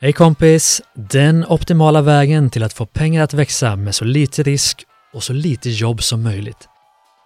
[0.00, 0.82] Hej kompis!
[0.94, 5.32] Den optimala vägen till att få pengar att växa med så lite risk och så
[5.32, 6.68] lite jobb som möjligt.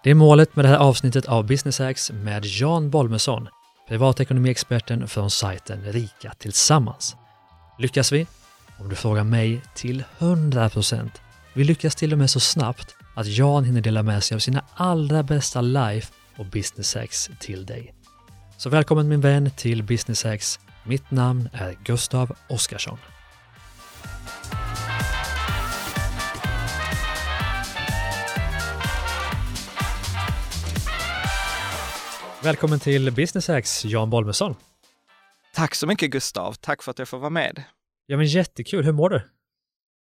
[0.04, 3.48] Det är målet med det här avsnittet av Business Hacks med Jan Bolmesson,
[3.88, 7.16] privatekonomiexperten från sajten Rika Tillsammans.
[7.78, 8.26] Lyckas vi?
[8.78, 11.10] Om du frågar mig till 100%.
[11.54, 14.64] Vi lyckas till och med så snabbt att Jan hinner dela med sig av sina
[14.74, 17.94] allra bästa life och business hacks till dig.
[18.56, 22.98] Så välkommen min vän till Business Hacks mitt namn är Gustav Oskarsson.
[32.42, 34.54] Välkommen till Business Hacks, Jan Bolmesson.
[35.54, 37.62] Tack så mycket Gustav, tack för att jag får vara med.
[38.06, 39.22] Ja men jättekul, hur mår du?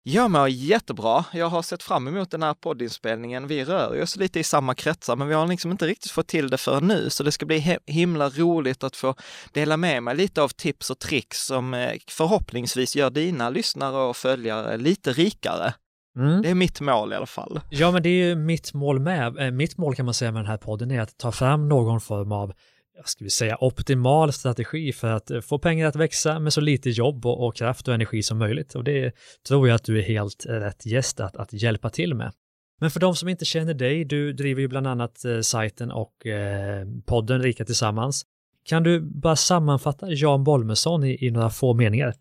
[0.06, 1.24] Jag mår jättebra.
[1.32, 3.46] Jag har sett fram emot den här poddinspelningen.
[3.46, 6.50] Vi rör oss lite i samma kretsar, men vi har liksom inte riktigt fått till
[6.50, 9.14] det för nu, så det ska bli himla roligt att få
[9.52, 14.16] dela med mig lite av tips och tricks som eh, förhoppningsvis gör dina lyssnare och
[14.16, 15.74] följare lite rikare.
[16.18, 16.42] Mm.
[16.42, 17.60] Det är mitt mål i alla fall.
[17.70, 19.38] Ja, men det är ju mitt mål med.
[19.38, 22.00] Eh, mitt mål kan man säga med den här podden är att ta fram någon
[22.00, 22.52] form av
[23.04, 26.90] ska vi säga optimal strategi för att eh, få pengar att växa med så lite
[26.90, 28.74] jobb och, och, kraft och energi som möjligt.
[28.74, 29.14] Och det
[29.48, 32.32] tror jag att du är helt rätt gäst att, att hjälpa till med.
[32.80, 36.26] Men för de som inte känner dig, du driver ju bland annat eh, sajten och
[36.26, 38.24] eh, podden Rika Tillsammans.
[38.64, 42.14] Kan du bara sammanfatta Jan Bolmesson i, i några få meningar?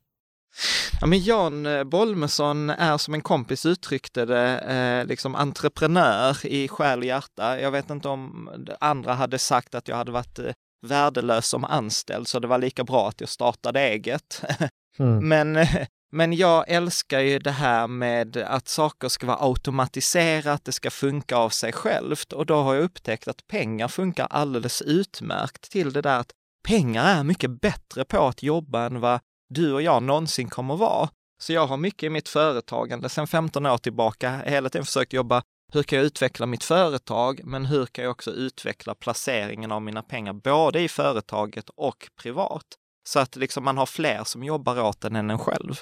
[1.02, 6.68] Ja, men Jan eh, Bolmesson är som en kompis uttryckte det, eh, liksom entreprenör i
[6.68, 7.60] själ och hjärta.
[7.60, 10.52] Jag vet inte om andra hade sagt att jag hade varit eh,
[10.84, 14.42] värdelös som anställd, så det var lika bra att jag startade eget.
[15.00, 15.28] Mm.
[15.28, 15.68] Men,
[16.12, 21.36] men jag älskar ju det här med att saker ska vara automatiserat, det ska funka
[21.36, 26.02] av sig självt och då har jag upptäckt att pengar funkar alldeles utmärkt till det
[26.02, 26.32] där att
[26.68, 31.10] pengar är mycket bättre på att jobba än vad du och jag någonsin kommer vara.
[31.44, 35.44] Så jag har mycket i mitt företagande sedan 15 år tillbaka hela tiden försökt jobba
[35.74, 40.04] hur kan jag utveckla mitt företag, men hur kan jag också utveckla placeringen av mina
[40.04, 42.66] pengar, både i företaget och privat?
[43.08, 45.74] Så att liksom man har fler som jobbar åt en än en själv.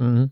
[0.00, 0.30] Mm.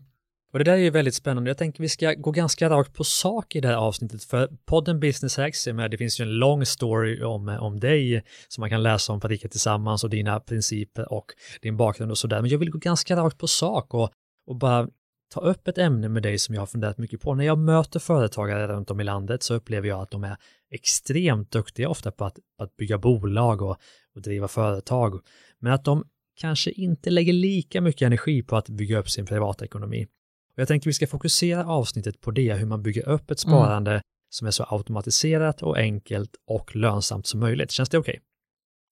[0.53, 1.49] Och det där är ju väldigt spännande.
[1.49, 4.99] Jag tänker vi ska gå ganska rakt på sak i det här avsnittet, för podden
[4.99, 5.91] Business Hacks med.
[5.91, 9.27] Det finns ju en lång story om, om dig som man kan läsa om på
[9.27, 11.25] Rika Tillsammans och dina principer och
[11.61, 12.41] din bakgrund och sådär.
[12.41, 14.11] Men jag vill gå ganska rakt på sak och,
[14.47, 14.87] och bara
[15.31, 17.35] ta upp ett ämne med dig som jag har funderat mycket på.
[17.35, 20.37] När jag möter företagare runt om i landet så upplever jag att de är
[20.71, 23.77] extremt duktiga ofta på att, på att bygga bolag och,
[24.15, 25.19] och driva företag.
[25.59, 26.03] Men att de
[26.35, 30.07] kanske inte lägger lika mycket energi på att bygga upp sin privatekonomi.
[30.53, 33.51] Och jag tänker vi ska fokusera avsnittet på det, hur man bygger upp ett mm.
[33.51, 34.01] sparande mm.
[34.29, 37.71] som är så automatiserat och enkelt och lönsamt som möjligt.
[37.71, 38.11] Känns det okej?
[38.11, 38.21] Okay?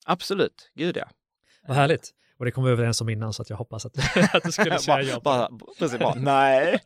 [0.05, 1.09] Absolut, gud ja.
[1.67, 2.13] Vad härligt.
[2.39, 3.97] Och det kom vi överens om innan så att jag hoppas att,
[4.33, 5.21] att du skulle säga ja.
[5.23, 6.79] bara, precis, bara, nej.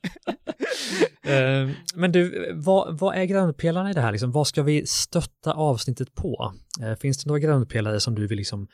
[1.24, 4.12] Ehm, men du, vad, vad är grundpelarna i det här?
[4.12, 6.54] Liksom, vad ska vi stötta avsnittet på?
[6.82, 8.68] Uh, finns det några grundpelare som du vill liksom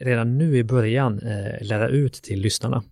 [0.00, 2.82] redan nu i början uh, lära ut till lyssnarna?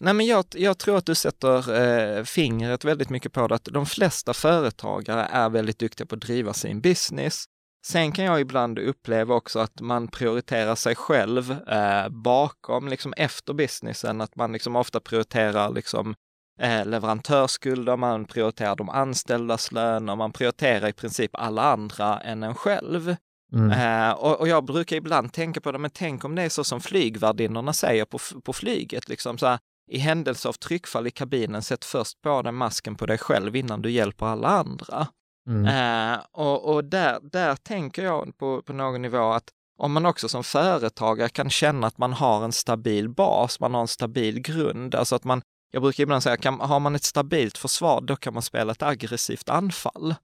[0.00, 1.82] Nej, men jag, jag tror att du sätter
[2.18, 6.20] eh, fingret väldigt mycket på det, att de flesta företagare är väldigt duktiga på att
[6.20, 7.44] driva sin business.
[7.86, 13.52] Sen kan jag ibland uppleva också att man prioriterar sig själv eh, bakom, liksom efter
[13.52, 16.14] businessen, att man liksom ofta prioriterar liksom
[16.60, 22.54] eh, leverantörsskulder, man prioriterar de anställdas löner, man prioriterar i princip alla andra än en
[22.54, 23.16] själv.
[23.52, 23.70] Mm.
[23.70, 26.64] Eh, och, och, jag brukar ibland tänka på det, men tänk om det är så
[26.64, 29.58] som flygvärdinnorna säger på, på flyget, liksom så här,
[29.90, 33.82] i händelse av tryckfall i kabinen, sätt först på den masken på dig själv innan
[33.82, 35.06] du hjälper alla andra.
[35.50, 35.66] Mm.
[36.14, 40.28] Eh, och och där, där tänker jag på, på någon nivå att om man också
[40.28, 44.94] som företagare kan känna att man har en stabil bas, man har en stabil grund,
[44.94, 48.34] alltså att man, jag brukar ibland säga, kan, har man ett stabilt försvar, då kan
[48.34, 50.14] man spela ett aggressivt anfall.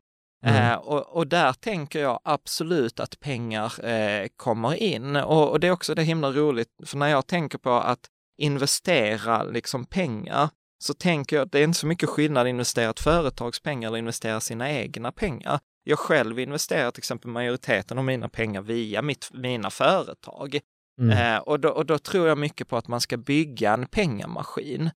[0.45, 0.73] Mm.
[0.73, 5.17] Eh, och, och, där tänker jag absolut att pengar eh, kommer in.
[5.17, 9.43] Och, och, det är också det himla roligt, för när jag tänker på att investera
[9.43, 10.49] liksom pengar,
[10.87, 13.89] så tänker jag att det är inte så mycket skillnad att investera ett företags pengar
[13.89, 15.61] eller investera sina egna pengar.
[15.85, 20.59] Jag själv investerar till exempel majoriteten av mina pengar via mitt, mina företag.
[21.01, 21.19] Mm.
[21.19, 24.91] Eh, och, då, och då tror jag mycket på att man ska bygga en pengamaskin.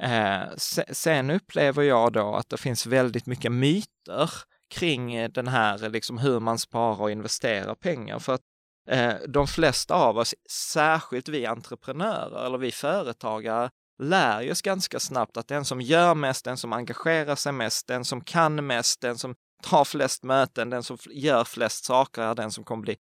[0.00, 0.42] Eh,
[0.92, 4.30] sen upplever jag då att det finns väldigt mycket myter
[4.74, 8.18] kring den här, liksom hur man sparar och investerar pengar.
[8.18, 8.42] För att
[8.90, 13.70] eh, de flesta av oss, särskilt vi entreprenörer eller vi företagare,
[14.02, 17.86] lär ju oss ganska snabbt att den som gör mest, den som engagerar sig mest,
[17.86, 22.34] den som kan mest, den som tar flest möten, den som gör flest saker är
[22.34, 22.96] den som kommer bli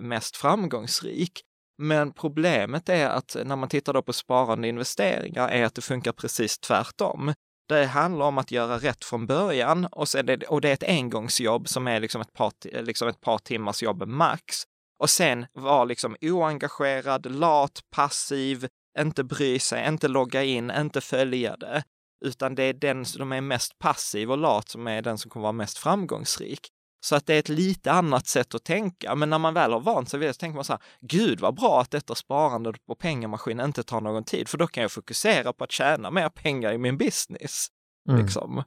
[0.00, 1.40] mest framgångsrik.
[1.78, 6.12] Men problemet är att när man tittar då på sparande investeringar är att det funkar
[6.12, 7.34] precis tvärtom.
[7.68, 10.88] Det handlar om att göra rätt från början och, sen det, och det är ett
[10.88, 12.52] engångsjobb som är liksom ett par,
[12.82, 14.62] liksom ett par timmars jobb max.
[15.02, 21.56] Och sen vara liksom oengagerad, lat, passiv, inte bry sig, inte logga in, inte följa
[21.56, 21.82] det.
[22.24, 25.42] Utan det är den som är mest passiv och lat som är den som kommer
[25.42, 26.60] vara mest framgångsrik.
[27.06, 29.14] Så att det är ett lite annat sätt att tänka.
[29.14, 31.40] Men när man väl har vant sig vid det så tänker man så här, gud
[31.40, 34.92] vad bra att detta sparande på pengamaskin inte tar någon tid, för då kan jag
[34.92, 37.66] fokusera på att tjäna mer pengar i min business.
[38.08, 38.22] Mm.
[38.22, 38.62] Liksom.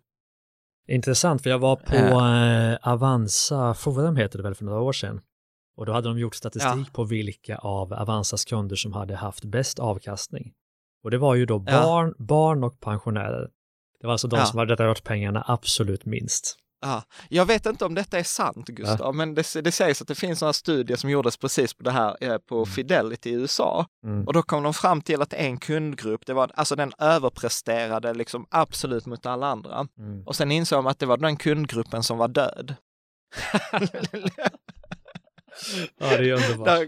[0.87, 2.93] Intressant, för jag var på äh.
[2.93, 5.21] Avanza Forum, heter det väl, för några år sedan.
[5.77, 6.93] Och då hade de gjort statistik ja.
[6.93, 10.53] på vilka av Avanzas kunder som hade haft bäst avkastning.
[11.03, 12.25] Och det var ju då barn, ja.
[12.25, 13.49] barn och pensionärer.
[13.99, 14.45] Det var alltså de ja.
[14.45, 16.57] som hade rört pengarna absolut minst.
[16.81, 19.11] Ja, jag vet inte om detta är sant, Gustav, ja.
[19.11, 22.17] men det, det sägs att det finns några studier som gjordes precis på det här
[22.21, 22.65] eh, på mm.
[22.65, 23.85] Fidelity i USA.
[24.05, 24.27] Mm.
[24.27, 28.47] Och då kom de fram till att en kundgrupp, det var alltså den överpresterade liksom
[28.49, 29.87] absolut mot alla andra.
[29.97, 30.27] Mm.
[30.27, 32.75] Och sen insåg de att det var den kundgruppen som var död.
[35.97, 36.65] ja, det är underbart.
[36.65, 36.87] Där,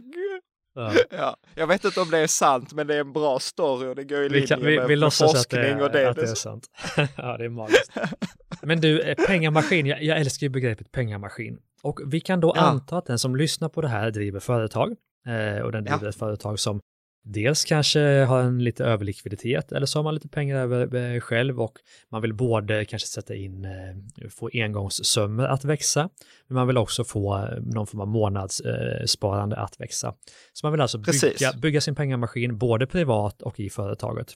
[0.75, 0.93] Ja.
[1.09, 1.37] ja.
[1.55, 4.03] Jag vet inte om det är sant, men det är en bra story och det
[4.03, 6.09] går i linje kan, vi, med, vi med forskning det, är, och det.
[6.09, 6.67] Att det är sant.
[7.17, 7.91] ja, det är magiskt.
[8.61, 11.57] Men du, eh, pengamaskin, jag, jag älskar ju begreppet pengamaskin.
[11.81, 12.61] Och vi kan då ja.
[12.61, 14.95] anta att den som lyssnar på det här driver företag
[15.27, 16.09] eh, och den driver ja.
[16.09, 16.79] ett företag som
[17.27, 21.61] dels kanske har en lite överlikviditet eller så har man lite pengar över eh, själv
[21.61, 21.77] och
[22.11, 26.09] man vill både kanske sätta in, eh, få engångssummor att växa,
[26.47, 30.13] men man vill också få eh, någon form av månadssparande att växa.
[30.53, 34.33] Så man vill alltså bygga, bygga sin pengamaskin både privat och i företaget.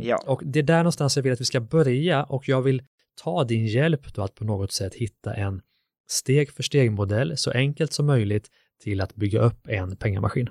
[0.00, 0.24] Ja.
[0.26, 2.82] Och det är där någonstans jag vill att vi ska börja och jag vill
[3.22, 5.60] ta din hjälp då att på något sätt hitta en
[6.10, 8.48] steg för steg modell så enkelt som möjligt
[8.82, 10.48] till att bygga upp en pengamaskin.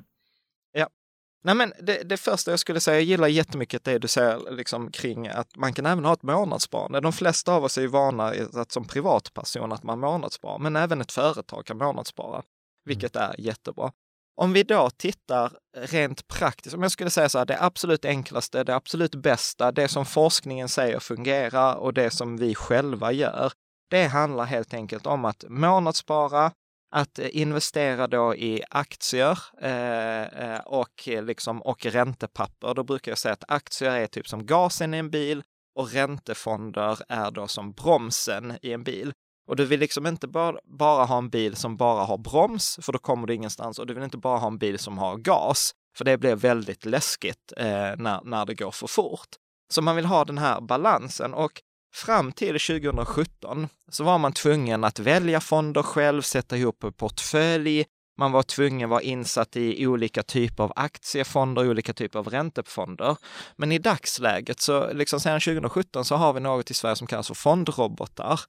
[1.44, 4.92] Nej men det, det, första jag skulle säga, jag gillar jättemycket det du säger liksom
[4.92, 7.00] kring att man kan även ha ett månadssparande.
[7.00, 11.02] De flesta av oss är ju vana att som privatperson att man månadssparar, men även
[11.02, 12.44] ett företag kan månadsspara, mm.
[12.86, 13.92] vilket är jättebra.
[14.36, 18.64] Om vi då tittar rent praktiskt, om jag skulle säga så här, det absolut enklaste,
[18.64, 23.52] det absolut bästa, det som forskningen säger fungerar och det som vi själva gör,
[23.90, 26.52] det handlar helt enkelt om att månadsspara,
[26.92, 32.74] att eh, investera då i aktier eh, eh och, eh, liksom, och räntepapper.
[32.74, 35.44] Då brukar jag säga att aktier är typ som gasen i en bil
[35.76, 39.14] och räntefonder är då som bromsen i en bil.
[39.48, 42.94] Och du vill liksom inte bara, bara ha en bil som bara har broms, för
[42.94, 43.80] då kommer du ingenstans.
[43.80, 46.86] Och du vill inte bara ha en bil som har gas, för det blir väldigt
[46.86, 47.66] läskigt eh,
[47.98, 49.30] när, när det går för fort.
[49.74, 51.62] Så man vill ha den här balansen och
[51.94, 57.86] Fram till 2017 så var man tvungen att välja fonder själv, sätta ihop en portfölj.
[58.18, 63.18] Man var tvungen att vara insatt i olika typer av aktiefonder, olika typer av räntefonder.
[63.56, 67.28] Men i dagsläget, så liksom sedan 2017, så har vi något i Sverige som kallas
[67.28, 68.40] för fondrobotar.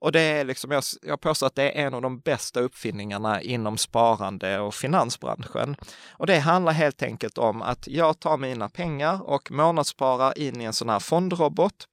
[0.00, 3.42] Och det är liksom, jag, jag påstår att det är en av de bästa uppfinningarna
[3.42, 5.76] inom sparande och finansbranschen.
[6.10, 10.64] Och det handlar helt enkelt om att jag tar mina pengar och månadssparar in i
[10.64, 11.86] en sån här fondrobot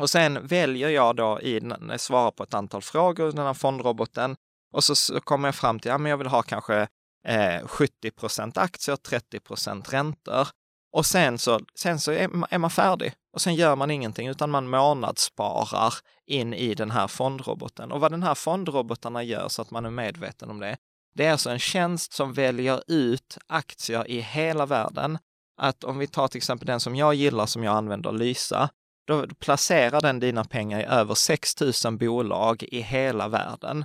[0.00, 1.60] och sen väljer jag då i,
[1.98, 4.36] svara på ett antal frågor i den här fondroboten
[4.72, 6.88] och så, kommer jag fram till, att ja jag vill ha kanske
[7.26, 10.48] eh, 70 procent aktier, 30 procent räntor.
[10.92, 14.28] Och sen så, sen så är, man, är man färdig och sen gör man ingenting
[14.28, 15.94] utan man månadssparar
[16.26, 17.92] in i den här fondroboten.
[17.92, 20.76] Och vad den här fondrobotarna gör så att man är medveten om det,
[21.14, 25.18] det är alltså en tjänst som väljer ut aktier i hela världen.
[25.56, 28.70] Att om vi tar till exempel den som jag gillar som jag använder, Lysa,
[29.10, 33.84] då placerar den dina pengar i över 6 000 bolag i hela världen.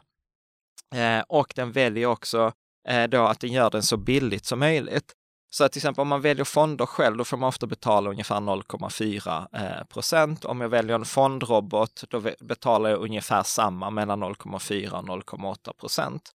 [0.96, 2.52] Eh, och den väljer också
[2.88, 5.14] eh, då att den gör den så billigt som möjligt.
[5.52, 8.36] Så att till exempel om man väljer fonder själv, då får man ofta betala ungefär
[8.36, 10.46] 0,4 eh, procent.
[10.46, 16.32] Om jag väljer en fondrobot, då betalar jag ungefär samma, mellan 0,4 och 0,8 procent.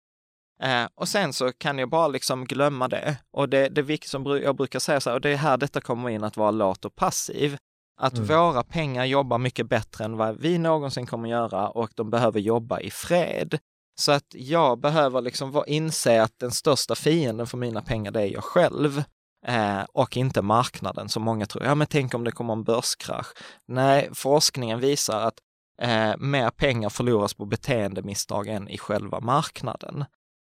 [0.62, 3.16] Eh, och sen så kan jag bara liksom glömma det.
[3.30, 6.08] Och det, det som jag brukar säga så här, och det är här detta kommer
[6.08, 7.56] in att vara lat och passiv.
[8.00, 8.26] Att mm.
[8.26, 12.80] våra pengar jobbar mycket bättre än vad vi någonsin kommer göra och de behöver jobba
[12.80, 13.58] i fred.
[14.00, 18.26] Så att jag behöver liksom inse att den största fienden för mina pengar, det är
[18.26, 19.04] jag själv.
[19.46, 21.64] Eh, och inte marknaden som många tror.
[21.64, 23.26] Ja, men tänk om det kommer en börskrasch.
[23.68, 25.38] Nej, forskningen visar att
[25.82, 30.04] eh, mer pengar förloras på beteendemisstag än i själva marknaden.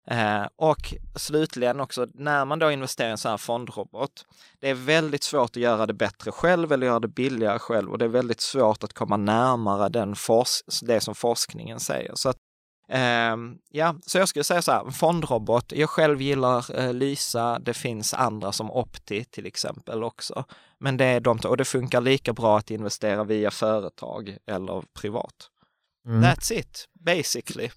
[0.07, 4.25] Eh, och slutligen också, när man då investerar i en sån här fondrobot,
[4.59, 7.97] det är väldigt svårt att göra det bättre själv eller göra det billigare själv och
[7.97, 10.15] det är väldigt svårt att komma närmare den
[10.81, 12.15] det som forskningen säger.
[12.15, 12.37] Så att
[13.33, 15.71] Um, ja, så jag skulle säga så här, fondrobot.
[15.71, 17.59] Jag själv gillar uh, Lysa.
[17.59, 20.45] Det finns andra som Opti till exempel också.
[20.79, 25.49] Men det är de, och det funkar lika bra att investera via företag eller privat.
[26.07, 26.23] Mm.
[26.23, 27.69] That's it, basically.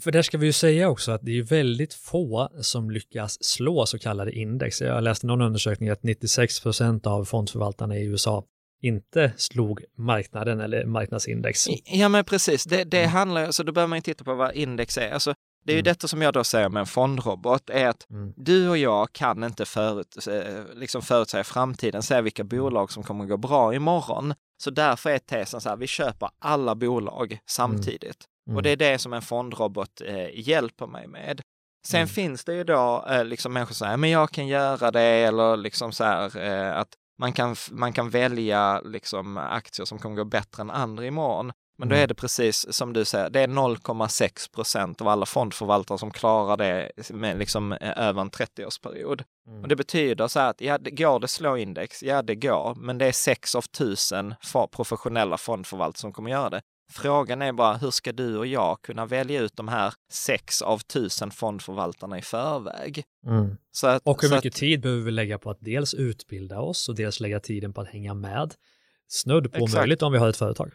[0.00, 3.86] För där ska vi ju säga också att det är väldigt få som lyckas slå
[3.86, 4.80] så kallade index.
[4.80, 8.44] Jag läste någon undersökning att 96 procent av fondförvaltarna i USA
[8.82, 11.66] inte slog marknaden eller marknadsindex.
[11.84, 13.10] Ja men precis, det, det mm.
[13.10, 15.10] handlar, alltså då behöver man ju titta på vad index är.
[15.10, 15.84] Alltså, det är ju mm.
[15.84, 18.32] detta som jag då säger med en fondrobot, är att mm.
[18.36, 23.24] du och jag kan inte förut, eh, liksom förutsäga framtiden, säga vilka bolag som kommer
[23.24, 24.34] att gå bra imorgon.
[24.62, 28.28] Så därför är tesen så här, vi köper alla bolag samtidigt.
[28.46, 28.56] Mm.
[28.56, 31.40] Och det är det som en fondrobot eh, hjälper mig med.
[31.86, 32.08] Sen mm.
[32.08, 35.56] finns det ju då eh, liksom människor som säger, men jag kan göra det eller
[35.56, 40.24] liksom så här eh, att man kan, man kan välja liksom aktier som kommer gå
[40.24, 41.52] bättre än andra imorgon.
[41.78, 42.02] Men då mm.
[42.02, 46.56] är det precis som du säger, det är 0,6 procent av alla fondförvaltare som klarar
[46.56, 49.22] det med liksom eh, över en 30-årsperiod.
[49.48, 49.62] Mm.
[49.62, 52.02] Och det betyder så här att, ja, det går det slå index?
[52.02, 54.34] Ja, det går, men det är 6 av 1000
[54.70, 56.62] professionella fondförvaltare som kommer göra det.
[56.96, 60.78] Frågan är bara hur ska du och jag kunna välja ut de här sex av
[60.78, 63.04] tusen fondförvaltarna i förväg?
[63.26, 63.56] Mm.
[63.70, 66.88] Så att, och hur mycket att, tid behöver vi lägga på att dels utbilda oss
[66.88, 68.54] och dels lägga tiden på att hänga med?
[69.08, 69.74] Snudd på exakt.
[69.74, 70.72] möjligt om vi har ett företag.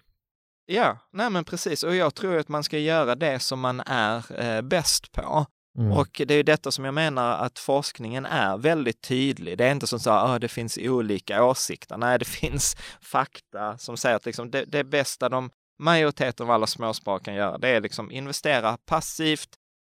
[0.65, 1.83] Ja, nej men precis.
[1.83, 5.45] Och jag tror att man ska göra det som man är eh, bäst på.
[5.77, 5.91] Mm.
[5.91, 9.57] Och det är detta som jag menar att forskningen är väldigt tydlig.
[9.57, 11.97] Det är inte som så att oh, det finns olika åsikter.
[11.97, 15.49] Nej, det finns fakta som säger att liksom det, det bästa de
[15.79, 19.49] majoriteten av alla småsparare kan göra, det är liksom investera passivt,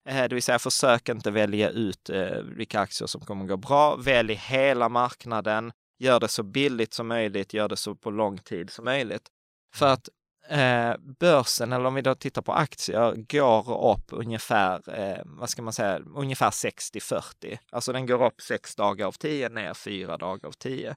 [0.09, 3.97] eh, det vill säga försök inte välja ut eh, vilka aktier som kommer gå bra.
[3.97, 8.71] Välj hela marknaden, gör det så billigt som möjligt, gör det så på lång tid
[8.71, 9.29] som möjligt.
[9.75, 10.09] För att
[10.49, 15.63] eh, börsen, eller om vi då tittar på aktier, går upp ungefär, eh, vad ska
[15.63, 17.59] man säga, ungefär 60-40.
[17.73, 20.95] Alltså den går upp sex dagar av tio, ner fyra dagar av tio.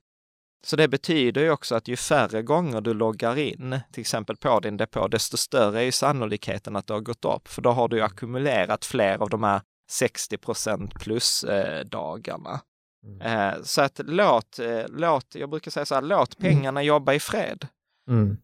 [0.63, 4.59] Så det betyder ju också att ju färre gånger du loggar in, till exempel på
[4.59, 7.87] din depå, desto större är ju sannolikheten att det har gått upp, för då har
[7.87, 9.61] du ju ackumulerat fler av de här
[10.01, 12.61] 60% plus eh, dagarna.
[13.05, 13.21] Mm.
[13.21, 16.51] Eh, så att låt, eh, låt, jag brukar säga så här, låt mm.
[16.51, 16.87] pengarna mm.
[16.87, 17.67] jobba i fred.
[18.09, 18.37] Mm.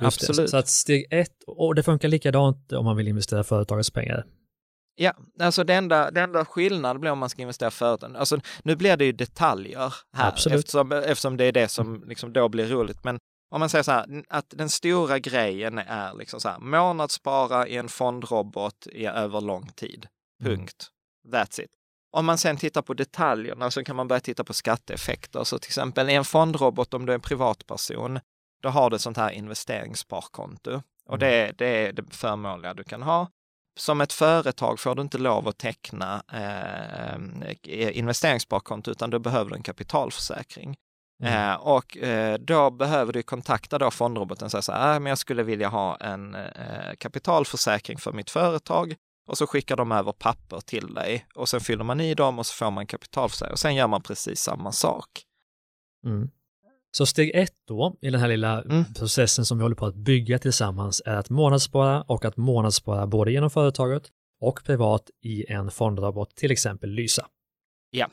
[0.00, 0.36] Absolut.
[0.36, 0.48] Det.
[0.48, 4.26] Så att steg ett, och det funkar likadant om man vill investera företagets pengar.
[4.98, 8.16] Ja, alltså det enda, det enda skillnad blir om man ska investera i företag.
[8.16, 10.58] Alltså nu blir det ju detaljer här Absolut.
[10.58, 13.04] eftersom, eftersom det är det som liksom då blir roligt.
[13.04, 13.18] Men
[13.50, 17.76] om man säger så här, att den stora grejen är liksom så här, månadsspara i
[17.76, 20.06] en fondrobot i över lång tid.
[20.40, 20.56] Mm.
[20.56, 20.88] Punkt.
[21.24, 21.40] Mm.
[21.40, 21.70] That's it.
[22.10, 25.44] Om man sen tittar på detaljerna så kan man börja titta på skatteeffekter.
[25.44, 28.20] Så till exempel i en fondrobot, om du är en privatperson,
[28.62, 30.82] då har du ett sånt här investeringssparkonto.
[31.06, 31.18] Och mm.
[31.18, 33.28] det, det är det förmånliga du kan ha
[33.76, 39.62] som ett företag får du inte lov att teckna eh, investeringssparkonto utan du behöver en
[39.62, 40.76] kapitalförsäkring.
[41.22, 41.50] Mm.
[41.50, 45.10] Eh, och eh, då behöver du kontakta då fondroboten och säga så här, äh, men
[45.10, 48.94] jag skulle vilja ha en eh, kapitalförsäkring för mitt företag
[49.28, 52.46] och så skickar de över papper till dig och sen fyller man i dem och
[52.46, 55.22] så får man kapitalförsäkring och sen gör man precis samma sak.
[56.06, 56.30] Mm.
[56.90, 58.84] Så steg ett då i den här lilla mm.
[58.94, 63.32] processen som vi håller på att bygga tillsammans är att månadsspara och att månadsspara både
[63.32, 64.02] genom företaget
[64.40, 67.26] och privat i en fondrabot, till exempel Lysa.
[67.90, 68.08] Ja.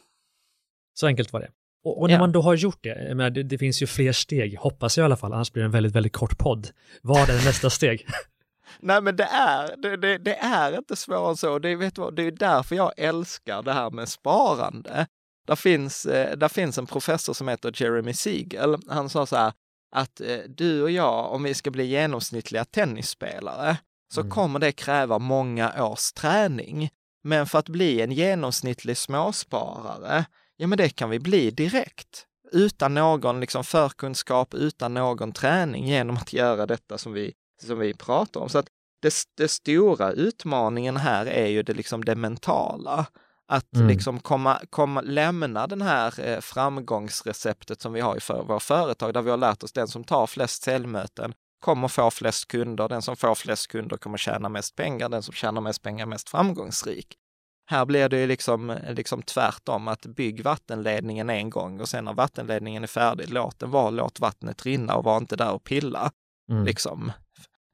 [0.93, 1.49] Så enkelt var det.
[1.83, 2.19] Och, och när ja.
[2.19, 5.05] man då har gjort det, menar, det, det, finns ju fler steg, hoppas jag i
[5.05, 6.67] alla fall, annars blir det en väldigt, väldigt kort podd.
[7.01, 8.07] Vad är nästa steg?
[8.79, 11.59] Nej men det är, det, det, det är inte svårare än så.
[11.59, 15.07] Det, vet vad, det är därför jag älskar det här med sparande.
[15.45, 18.77] Där finns, eh, där finns en professor som heter Jeremy Siegel.
[18.87, 19.53] Han sa så här
[19.95, 23.77] att eh, du och jag, om vi ska bli genomsnittliga tennisspelare,
[24.13, 24.31] så mm.
[24.31, 26.89] kommer det kräva många års träning.
[27.23, 30.25] Men för att bli en genomsnittlig småsparare,
[30.57, 32.25] ja men det kan vi bli direkt.
[32.51, 37.93] Utan någon liksom förkunskap, utan någon träning genom att göra detta som vi, som vi
[37.93, 38.49] pratar om.
[38.49, 38.67] Så att
[39.01, 43.05] det, det stora utmaningen här är ju det, liksom det mentala.
[43.47, 43.87] Att mm.
[43.87, 49.21] liksom komma, komma, lämna den här eh, framgångsreceptet som vi har för våra företag, där
[49.21, 51.33] vi har lärt oss den som tar flest säljmöten
[51.63, 55.33] kommer få flest kunder, den som får flest kunder kommer tjäna mest pengar, den som
[55.33, 57.17] tjänar mest pengar är mest framgångsrik.
[57.65, 62.13] Här blir det ju liksom, liksom tvärtom, att bygg vattenledningen en gång och sen när
[62.13, 66.11] vattenledningen är färdig, låt den vara, låt vattnet rinna och var inte där och pilla.
[66.51, 66.65] Mm.
[66.65, 67.11] Liksom.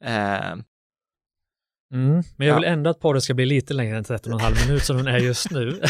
[0.04, 0.56] Eh,
[1.94, 2.70] Mm, men jag vill ja.
[2.70, 5.72] ändå att podden ska bli lite längre än 13,5 minuter som den är just nu.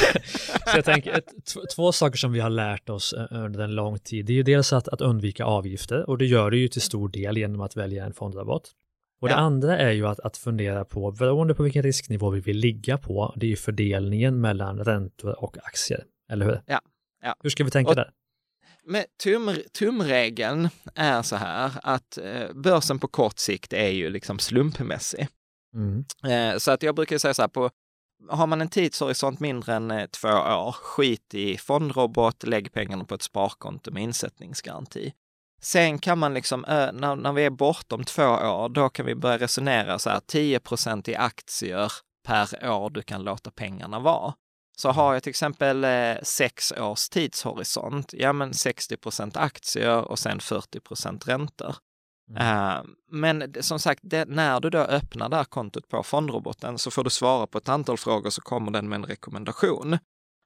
[0.65, 1.25] så jag tänker, ett,
[1.75, 4.43] två saker som vi har lärt oss eh, under en lång tid, det är ju
[4.43, 7.77] dels att, att undvika avgifter och det gör du ju till stor del genom att
[7.77, 8.71] välja en fondrabatt.
[9.21, 12.57] Och det andra är ju att, att fundera på, beroende på vilken risknivå vi vill
[12.57, 16.61] ligga på, det är ju fördelningen mellan räntor och aktier, eller hur?
[16.65, 16.81] Ja.
[17.23, 17.35] ja.
[17.43, 18.11] Hur ska vi tänka och, där?
[18.83, 24.39] Men tum, tumregeln är så här att eh, börsen på kort sikt är ju liksom
[24.39, 25.27] slumpmässig.
[25.75, 26.05] Mm.
[26.23, 27.69] Eh, så att jag brukar säga så här, på,
[28.29, 33.15] har man en tidshorisont mindre än eh, två år, skit i fondrobot, lägg pengarna på
[33.15, 35.13] ett sparkonto med insättningsgaranti.
[35.61, 39.38] Sen kan man liksom, när, när vi är bortom två år, då kan vi börja
[39.38, 41.91] resonera så här, 10% i aktier
[42.23, 44.33] per år du kan låta pengarna vara.
[44.77, 50.39] Så har jag till exempel eh, sex års tidshorisont, ja men 60% aktier och sen
[50.39, 51.75] 40% räntor.
[52.29, 52.77] Mm.
[52.77, 56.91] Uh, men som sagt, det, när du då öppnar det här kontot på fondroboten så
[56.91, 59.93] får du svara på ett antal frågor så kommer den med en rekommendation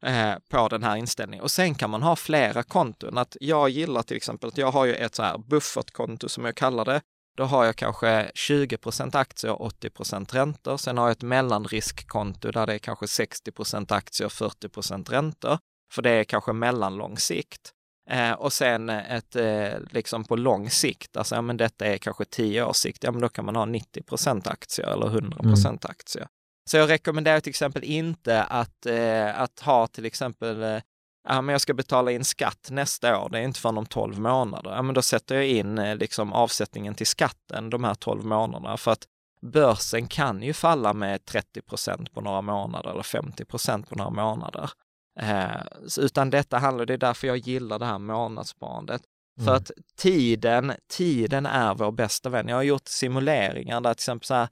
[0.07, 1.43] uh, på den här inställningen.
[1.43, 3.17] Och sen kan man ha flera konton.
[3.17, 6.55] Att jag gillar till exempel att jag har ju ett så här buffertkonto som jag
[6.55, 7.01] kallar det.
[7.37, 10.77] Då har jag kanske 20% aktier och 80% räntor.
[10.77, 15.57] Sen har jag ett mellanriskkonto där det är kanske 60% aktier och 40% räntor.
[15.93, 17.72] För det är kanske mellanlång sikt.
[18.09, 22.25] Eh, och sen ett, eh, liksom på lång sikt, alltså ja, men detta är kanske
[22.25, 25.77] 10 års sikt, ja men då kan man ha 90% aktier eller 100 mm.
[25.81, 26.27] aktier.
[26.69, 30.79] Så jag rekommenderar till exempel inte att, eh, att ha till exempel eh,
[31.27, 34.19] ja, men jag ska betala in skatt nästa år, det är inte förrän om 12
[34.19, 34.71] månader.
[34.71, 38.91] Ja, men då sätter jag in liksom avsättningen till skatten de här 12 månaderna för
[38.91, 39.07] att
[39.41, 44.09] börsen kan ju falla med 30 procent på några månader eller 50 procent på några
[44.09, 44.71] månader.
[45.19, 45.61] Eh,
[45.99, 49.01] utan detta handlar, det är därför jag gillar det här månadssparandet.
[49.39, 49.45] Mm.
[49.45, 52.47] För att tiden, tiden är vår bästa vän.
[52.47, 54.47] Jag har gjort simuleringar där till exempel så här,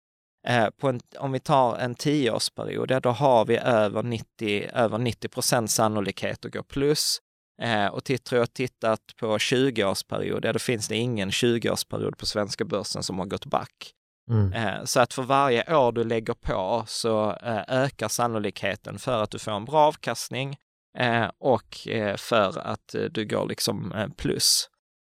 [0.48, 4.98] Eh, på en, om vi tar en tioårsperiod, ja, då har vi över 90, över
[4.98, 7.22] 90 procent sannolikhet att gå plus.
[7.62, 12.65] Eh, och tittar jag tittat på 20-årsperiod, ja då finns det ingen 20-årsperiod på svenska
[12.65, 13.94] börsen som har gått back.
[14.32, 14.54] Mm.
[14.54, 19.32] Eh, så att för varje år du lägger på så eh, ökar sannolikheten för att
[19.32, 20.58] du får en bra avkastning
[20.98, 24.70] eh, och för att du går liksom plus.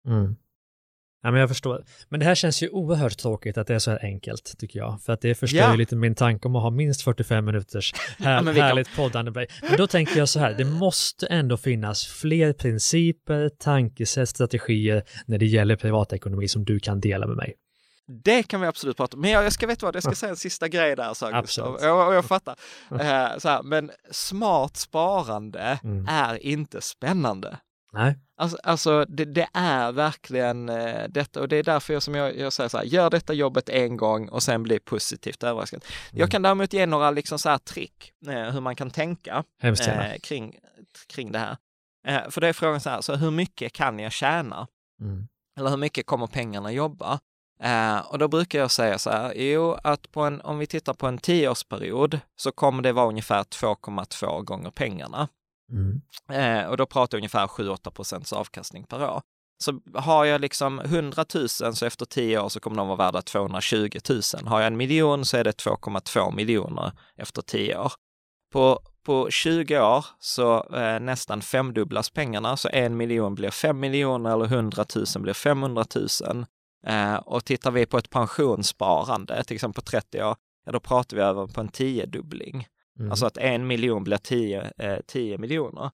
[0.08, 0.36] Mm.
[1.22, 1.84] Ja, men jag förstår.
[2.08, 5.02] Men det här känns ju oerhört tråkigt att det är så här enkelt, tycker jag.
[5.02, 5.72] För att det förstör ja.
[5.72, 9.30] ju lite min tanke om att ha minst 45 minuters här, ja, härligt poddande.
[9.30, 15.38] Men då tänker jag så här, det måste ändå finnas fler principer, tankesätt, strategier när
[15.38, 17.54] det gäller privatekonomi som du kan dela med mig.
[18.10, 19.20] Det kan vi absolut prata om.
[19.20, 21.78] Men jag, ska veta vad, jag ska säga en sista grej där, så Gustav.
[21.80, 22.56] Jag, jag fattar.
[22.92, 26.06] Uh, så här, men smart sparande mm.
[26.08, 27.58] är inte spännande.
[27.92, 28.18] Nej.
[28.36, 32.38] Alltså, alltså det, det, är verkligen eh, detta och det är därför jag, som jag,
[32.38, 35.84] jag säger så här, gör detta jobbet en gång och sen bli positivt överraskad.
[36.10, 36.20] Mm.
[36.20, 40.18] Jag kan däremot ge några liksom så här trick eh, hur man kan tänka eh,
[40.22, 40.54] kring,
[41.06, 41.56] kring det här.
[42.06, 44.66] Eh, för det är frågan så här, så hur mycket kan jag tjäna?
[45.00, 45.28] Mm.
[45.58, 47.20] Eller hur mycket kommer pengarna jobba?
[47.62, 50.94] Eh, och då brukar jag säga så här, jo, att på en, om vi tittar
[50.94, 55.28] på en tioårsperiod så kommer det vara ungefär 2,2 gånger pengarna.
[55.72, 56.00] Mm.
[56.32, 59.20] Eh, och då pratar jag ungefär 7-8 procents avkastning per år.
[59.64, 63.22] Så har jag liksom 100 000 så efter 10 år så kommer de vara värda
[63.22, 64.20] 220 000.
[64.44, 67.92] Har jag en miljon så är det 2,2 miljoner efter 10 år.
[68.52, 74.32] På, på 20 år så eh, nästan femdubblas pengarna, så en miljon blir 5 miljoner
[74.32, 76.46] eller 100 000 blir 500 000.
[76.86, 81.16] Eh, och tittar vi på ett pensionssparande, till exempel på 30 år, ja då pratar
[81.16, 82.66] vi över på en tiodubbling.
[82.98, 83.10] Mm.
[83.10, 85.90] Alltså att en miljon blir tio, eh, tio miljoner.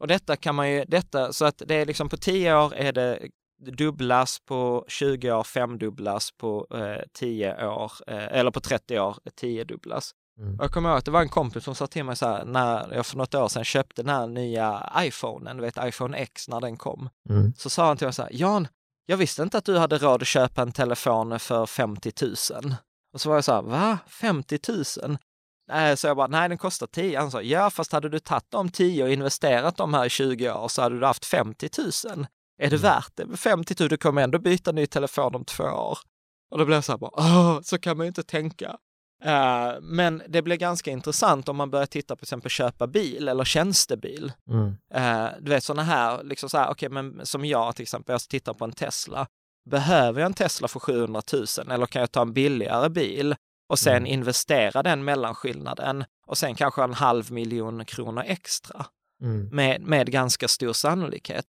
[0.00, 2.92] Och detta kan man ju, detta, så att det är liksom på tio år är
[2.92, 9.16] det dubblas, på 20 år femdubblas, på eh, 10 år, eh, eller på 30 år
[9.34, 10.12] tiodubblas.
[10.38, 10.54] Mm.
[10.54, 12.44] Och jag kommer ihåg att det var en kompis som sa till mig så här,
[12.44, 16.48] när jag för något år sedan köpte den här nya iPhonen, du vet iPhone X
[16.48, 17.08] när den kom.
[17.28, 17.52] Mm.
[17.56, 18.68] Så sa han till mig så här, Jan,
[19.10, 22.74] jag visste inte att du hade råd att köpa en telefon för 50 000.
[23.14, 23.98] Och så var jag så här, va?
[24.06, 24.58] 50
[25.02, 25.18] 000?
[25.72, 27.18] Eh, så jag bara, nej den kostar 10.
[27.18, 30.50] Han sa, ja fast hade du tagit de 10 och investerat de här i 20
[30.52, 32.26] år så hade du haft 50 000.
[32.58, 32.80] Är det mm.
[32.80, 33.36] värt det?
[33.36, 35.98] 50 000, du kommer ändå byta ny telefon om två år.
[36.50, 38.76] Och då blev jag så här, bara, Åh, så kan man ju inte tänka.
[39.26, 43.44] Uh, men det blir ganska intressant om man börjar titta på exempel köpa bil eller
[43.44, 44.32] tjänstebil.
[44.48, 44.66] Mm.
[44.94, 48.12] Uh, du vet sådana här, liksom så här, okej okay, men som jag till exempel,
[48.12, 49.26] jag tittar på en Tesla.
[49.70, 53.34] Behöver jag en Tesla för 700 000 eller kan jag ta en billigare bil
[53.68, 54.06] och sen mm.
[54.06, 58.86] investera den mellanskillnaden och sen kanske en halv miljon kronor extra
[59.22, 59.48] mm.
[59.48, 61.44] med, med ganska stor sannolikhet.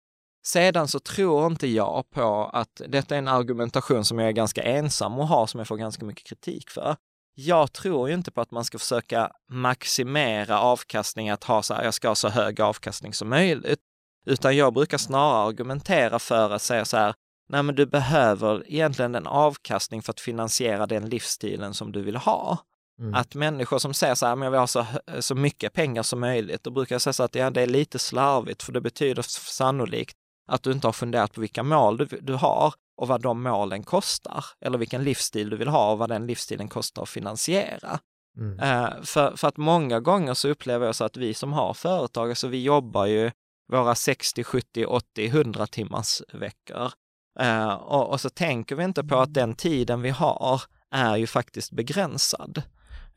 [0.47, 4.63] Sedan så tror inte jag på att detta är en argumentation som jag är ganska
[4.63, 6.97] ensam och har som jag får ganska mycket kritik för.
[7.39, 11.85] Jag tror ju inte på att man ska försöka maximera avkastning, att ha så här,
[11.85, 13.81] jag ska ha så hög avkastning som möjligt,
[14.27, 17.15] utan jag brukar snarare argumentera för att säga så här,
[17.49, 22.17] nej men du behöver egentligen en avkastning för att finansiera den livsstilen som du vill
[22.17, 22.59] ha.
[23.01, 23.15] Mm.
[23.15, 24.87] Att människor som säger så här, men jag vill ha så,
[25.21, 27.99] så mycket pengar som möjligt, då brukar jag säga så att ja, det är lite
[27.99, 30.17] slarvigt, för det betyder sannolikt
[30.49, 33.83] att du inte har funderat på vilka mål du, du har och vad de målen
[33.83, 37.99] kostar, eller vilken livsstil du vill ha och vad den livsstilen kostar att finansiera.
[38.39, 38.61] Mm.
[38.61, 42.29] Uh, för, för att många gånger så upplever jag så att vi som har företag,
[42.29, 43.31] alltså vi jobbar ju
[43.69, 46.93] våra 60, 70, 80, 100 timmars veckor.
[47.41, 51.27] Uh, och, och, så tänker vi inte på att den tiden vi har är ju
[51.27, 52.63] faktiskt begränsad.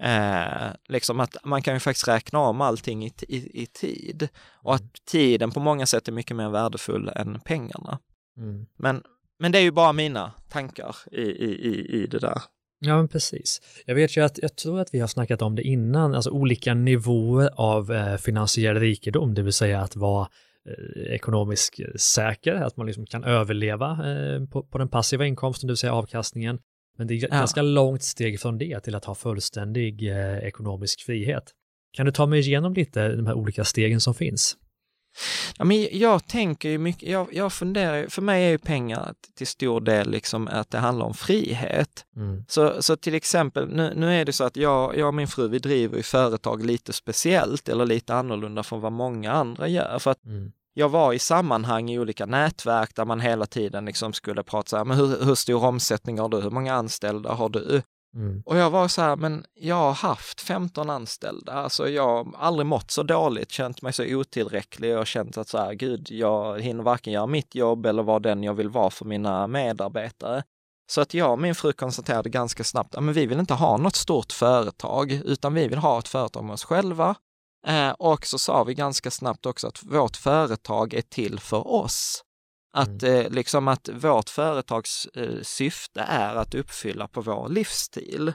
[0.03, 4.75] Eh, liksom att man kan ju faktiskt räkna om allting i, i, i, tid och
[4.75, 7.99] att tiden på många sätt är mycket mer värdefull än pengarna.
[8.37, 8.65] Mm.
[8.77, 9.03] Men,
[9.39, 12.41] men det är ju bara mina tankar i, i, i det där.
[12.79, 13.61] Ja, men precis.
[13.85, 16.73] Jag vet ju att, jag tror att vi har snackat om det innan, alltså olika
[16.73, 20.27] nivåer av eh, finansiell rikedom, det vill säga att vara
[20.69, 25.71] eh, ekonomiskt säker, att man liksom kan överleva eh, på, på, den passiva inkomsten, det
[25.71, 26.59] vill säga avkastningen.
[26.97, 27.37] Men det är ett ja.
[27.37, 31.43] ganska långt steg från det till att ha fullständig eh, ekonomisk frihet.
[31.93, 34.57] Kan du ta mig igenom lite de här olika stegen som finns?
[35.57, 39.47] Ja, men jag tänker ju mycket, jag, jag funderar, för mig är ju pengar till
[39.47, 42.05] stor del liksom att det handlar om frihet.
[42.15, 42.45] Mm.
[42.47, 45.47] Så, så till exempel, nu, nu är det så att jag, jag och min fru,
[45.47, 49.99] vi driver ju företag lite speciellt eller lite annorlunda från vad många andra gör.
[49.99, 54.13] För att mm jag var i sammanhang i olika nätverk där man hela tiden liksom
[54.13, 56.41] skulle prata så här, men hur, hur stor omsättning har du?
[56.41, 57.81] Hur många anställda har du?
[58.15, 58.43] Mm.
[58.45, 62.65] Och jag var så här, men jag har haft 15 anställda, alltså jag har aldrig
[62.65, 66.83] mått så dåligt, känt mig så otillräcklig och känt att så här, gud, jag hinner
[66.83, 70.43] varken göra mitt jobb eller vara den jag vill vara för mina medarbetare.
[70.91, 73.95] Så att jag och min fru konstaterade ganska snabbt, att vi vill inte ha något
[73.95, 77.15] stort företag, utan vi vill ha ett företag med oss själva
[77.67, 82.23] Eh, och så sa vi ganska snabbt också att vårt företag är till för oss.
[82.73, 83.25] Att, mm.
[83.25, 88.33] eh, liksom att vårt företags eh, syfte är att uppfylla på vår livsstil.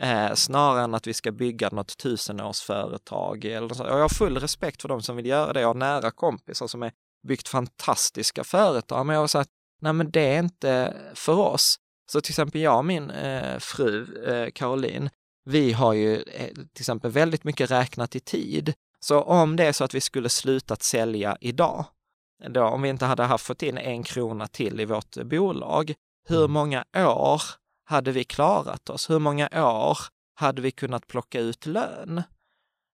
[0.00, 3.44] Eh, snarare än att vi ska bygga något tusenårsföretag.
[3.44, 3.84] Eller så.
[3.84, 5.60] Och jag har full respekt för de som vill göra det.
[5.60, 6.92] Jag har nära kompisar som är
[7.28, 9.06] byggt fantastiska företag.
[9.06, 11.76] Men jag har sagt, nej men det är inte för oss.
[12.12, 15.10] Så till exempel jag och min eh, fru eh, Caroline,
[15.44, 18.74] vi har ju eh, till exempel väldigt mycket räknat i tid.
[19.00, 21.84] Så om det är så att vi skulle slutat sälja idag,
[22.48, 25.94] då, om vi inte hade haft fått in en krona till i vårt bolag,
[26.28, 26.52] hur mm.
[26.52, 27.42] många år
[27.84, 29.10] hade vi klarat oss?
[29.10, 29.98] Hur många år
[30.34, 32.22] hade vi kunnat plocka ut lön?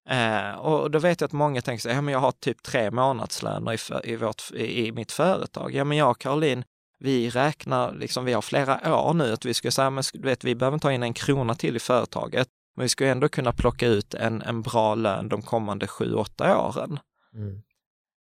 [0.08, 2.90] Eh, och då vet jag att många tänker sig, ja men jag har typ tre
[2.90, 5.74] månadslöner i, för, i, vårt, i, i mitt företag.
[5.74, 6.64] Ja men jag och Caroline,
[6.98, 10.44] vi räknar, liksom, vi har flera år nu att vi ska säga, men du vet,
[10.44, 13.86] vi behöver ta in en krona till i företaget, men vi ska ändå kunna plocka
[13.86, 16.98] ut en, en bra lön de kommande sju, åtta åren.
[17.34, 17.62] Mm.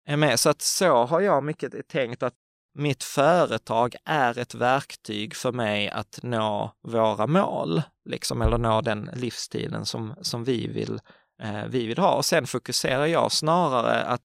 [0.06, 0.40] Är med?
[0.40, 2.34] Så att så har jag mycket tänkt att
[2.74, 9.10] mitt företag är ett verktyg för mig att nå våra mål, liksom, eller nå den
[9.14, 11.00] livsstilen som, som vi, vill,
[11.44, 12.16] eh, vi vill ha.
[12.16, 14.22] Och sen fokuserar jag snarare att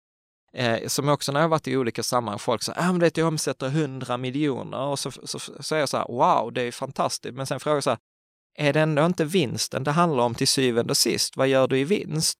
[0.55, 3.67] Eh, som också när jag varit i olika sammanhang, folk säger, ah, men jag omsätter
[3.67, 7.35] 100 miljoner och så, så, så är jag så här, wow, det är fantastiskt.
[7.35, 7.99] Men sen frågar jag så här,
[8.57, 11.37] är det ändå inte vinsten det handlar om till syvende och sist?
[11.37, 12.37] Vad gör du i vinst?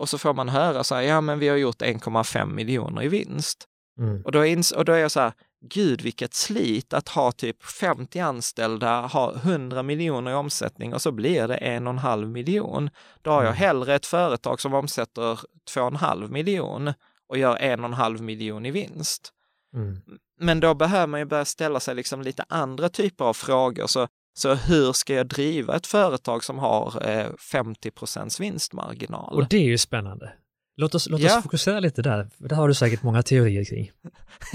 [0.00, 3.08] Och så får man höra så här, ja men vi har gjort 1,5 miljoner i
[3.08, 3.64] vinst.
[3.98, 4.22] Mm.
[4.24, 5.32] Och, då ins- och då är jag så här,
[5.64, 11.12] gud vilket slit att ha typ 50 anställda, ha 100 miljoner i omsättning och så
[11.12, 12.90] blir det en och en halv miljon.
[13.22, 13.58] Då har jag mm.
[13.58, 15.40] hellre ett företag som omsätter
[15.74, 16.92] 2,5 miljon
[17.28, 19.32] och gör en och en halv miljon i vinst.
[19.74, 20.00] Mm.
[20.40, 23.86] Men då behöver man ju börja ställa sig liksom lite andra typer av frågor.
[23.86, 29.34] Så, så hur ska jag driva ett företag som har eh, 50 procents vinstmarginal?
[29.34, 30.32] Och det är ju spännande.
[30.80, 33.90] Låt oss, låt oss fokusera lite där, det har du säkert många teorier kring.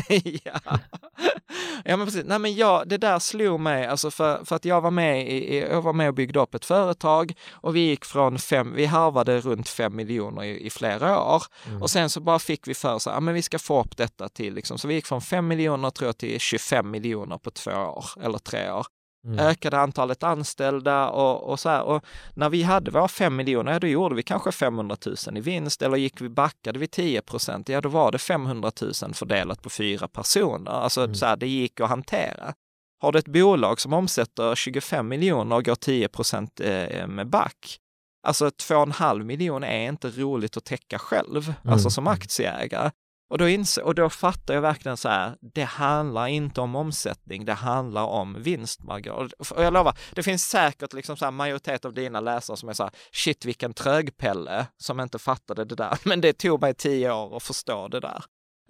[0.44, 0.80] ja.
[1.86, 2.24] ja, men precis.
[2.26, 5.60] Nej, men ja, det där slog mig, alltså för, för att jag var, med i,
[5.60, 9.40] jag var med och byggde upp ett företag och vi gick från fem, vi harvade
[9.40, 11.82] runt fem miljoner i, i flera år mm.
[11.82, 14.30] och sen så bara fick vi för oss, ja men vi ska få upp detta
[14.30, 17.72] till liksom, så vi gick från fem miljoner tror jag till 25 miljoner på två
[17.72, 18.86] år eller tre år.
[19.26, 19.40] Mm.
[19.40, 21.84] Ökade antalet anställda och, och så här.
[21.84, 25.82] Och när vi hade våra 5 miljoner, då gjorde vi kanske 500 000 i vinst.
[25.82, 29.70] Eller gick vi backade vi 10 procent, ja då var det 500 000 fördelat på
[29.70, 30.72] fyra personer.
[30.72, 31.16] Alltså mm.
[31.16, 32.54] så här, det gick att hantera.
[33.02, 37.80] Har du ett bolag som omsätter 25 miljoner och går 10 procent eh, med back,
[38.28, 41.74] alltså 2,5 miljoner är inte roligt att täcka själv, alltså mm.
[41.74, 42.92] alltså som aktieägare.
[43.30, 47.46] Och då, ins och då fattar jag verkligen så här, det handlar inte om omsättning,
[47.46, 49.32] det handlar om vinstmarginal.
[49.38, 52.74] Och jag lovar, det finns säkert liksom så här majoritet av dina läsare som är
[52.74, 55.98] så här, shit vilken trögpelle som inte fattade det där.
[56.04, 58.24] Men det tog mig tio år att förstå det där.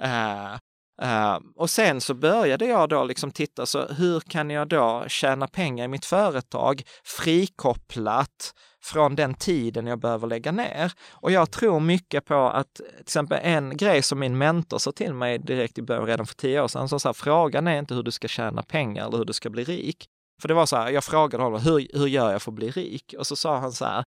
[0.04, 0.58] Uh,
[1.04, 5.48] Uh, och sen så började jag då liksom titta, så hur kan jag då tjäna
[5.48, 8.54] pengar i mitt företag frikopplat
[8.86, 10.94] från den tiden jag behöver lägga ner?
[11.12, 15.14] Och jag tror mycket på att till exempel en grej som min mentor sa till
[15.14, 17.94] mig direkt i början, redan för tio år sedan, så, så här, frågan är inte
[17.94, 20.06] hur du ska tjäna pengar eller hur du ska bli rik.
[20.42, 22.72] För det var så här, jag frågade honom, hur, hur gör jag för att bli
[22.72, 23.16] rik?
[23.18, 24.04] Och så sa han så här,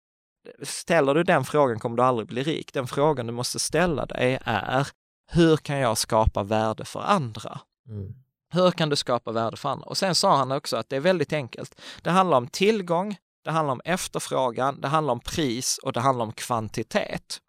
[0.64, 2.74] ställer du den frågan kommer du aldrig bli rik.
[2.74, 4.88] Den frågan du måste ställa dig är,
[5.32, 7.60] hur kan jag skapa värde för andra?
[7.90, 8.14] Mm.
[8.54, 9.86] Hur kan du skapa värde för andra?
[9.86, 11.82] Och sen sa han också att det är väldigt enkelt.
[12.02, 16.26] Det handlar om tillgång, det handlar om efterfrågan, det handlar om pris och det handlar
[16.26, 17.40] om kvantitet.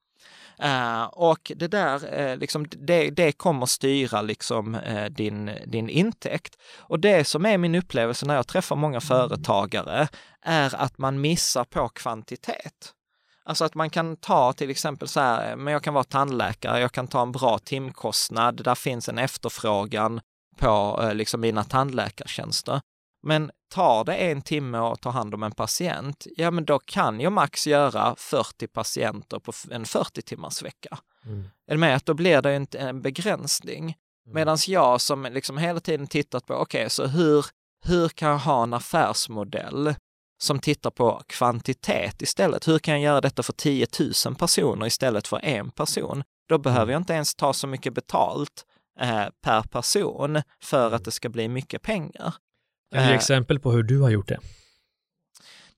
[0.65, 6.57] Uh, och det där, uh, liksom, det, det kommer styra liksom, uh, din, din intäkt.
[6.79, 10.09] Och det som är min upplevelse när jag träffar många företagare
[10.43, 12.93] är att man missar på kvantitet.
[13.45, 16.93] Alltså att man kan ta till exempel så här, men jag kan vara tandläkare, jag
[16.93, 20.21] kan ta en bra timkostnad, där finns en efterfrågan
[20.57, 22.81] på liksom mina tandläkartjänster.
[23.23, 27.21] Men tar det en timme att ta hand om en patient, ja men då kan
[27.21, 30.99] jag max göra 40 patienter på en 40 timmars vecka.
[31.25, 31.45] Mm.
[31.67, 33.83] Är med att då blir det inte en begränsning.
[33.83, 34.35] Mm.
[34.35, 37.47] Medan jag som liksom hela tiden tittat på, okej, okay, så hur,
[37.87, 39.95] hur kan jag ha en affärsmodell
[40.39, 42.69] som tittar på kvantitet istället.
[42.69, 43.87] Hur kan jag göra detta för 10
[44.27, 46.25] 000 personer istället för en person?
[46.49, 46.93] Då behöver mm.
[46.93, 48.65] jag inte ens ta så mycket betalt
[49.01, 52.35] eh, per person för att det ska bli mycket pengar.
[52.93, 54.39] Kan du ge eh, exempel på hur du har gjort det?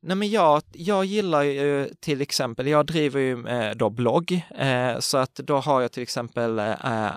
[0.03, 4.99] Nej men jag, jag gillar ju till exempel, jag driver ju eh, då blogg, eh,
[4.99, 6.59] så att då har jag till exempel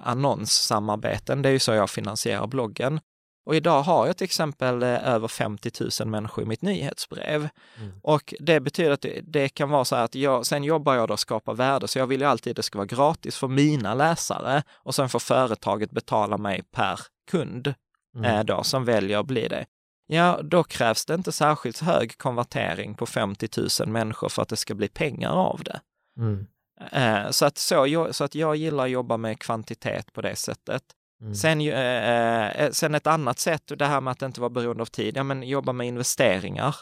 [0.04, 3.00] annonssamarbeten, det är ju så jag finansierar bloggen.
[3.46, 7.50] Och idag har jag till exempel över 50 000 människor i mitt nyhetsbrev.
[7.78, 7.92] Mm.
[8.02, 11.08] Och det betyder att det, det, kan vara så här att jag, sen jobbar jag
[11.08, 13.48] då och skapar värde, så jag vill ju alltid att det ska vara gratis för
[13.48, 17.00] mina läsare och sen får företaget betala mig per
[17.32, 17.74] kund
[18.16, 18.26] mm.
[18.26, 19.66] eh, då, som väljer att bli det.
[20.08, 24.56] Ja, då krävs det inte särskilt hög konvertering på 50 000 människor för att det
[24.56, 25.82] ska bli pengar av det.
[26.18, 26.48] Mm.
[26.92, 30.84] Eh, så, att så, så att jag gillar att jobba med kvantitet på det sättet.
[31.22, 31.36] Mm.
[31.36, 34.86] Sen, eh, eh, sen ett annat sätt, det här med att inte vara beroende av
[34.86, 36.76] tid, ja men jobba med investeringar.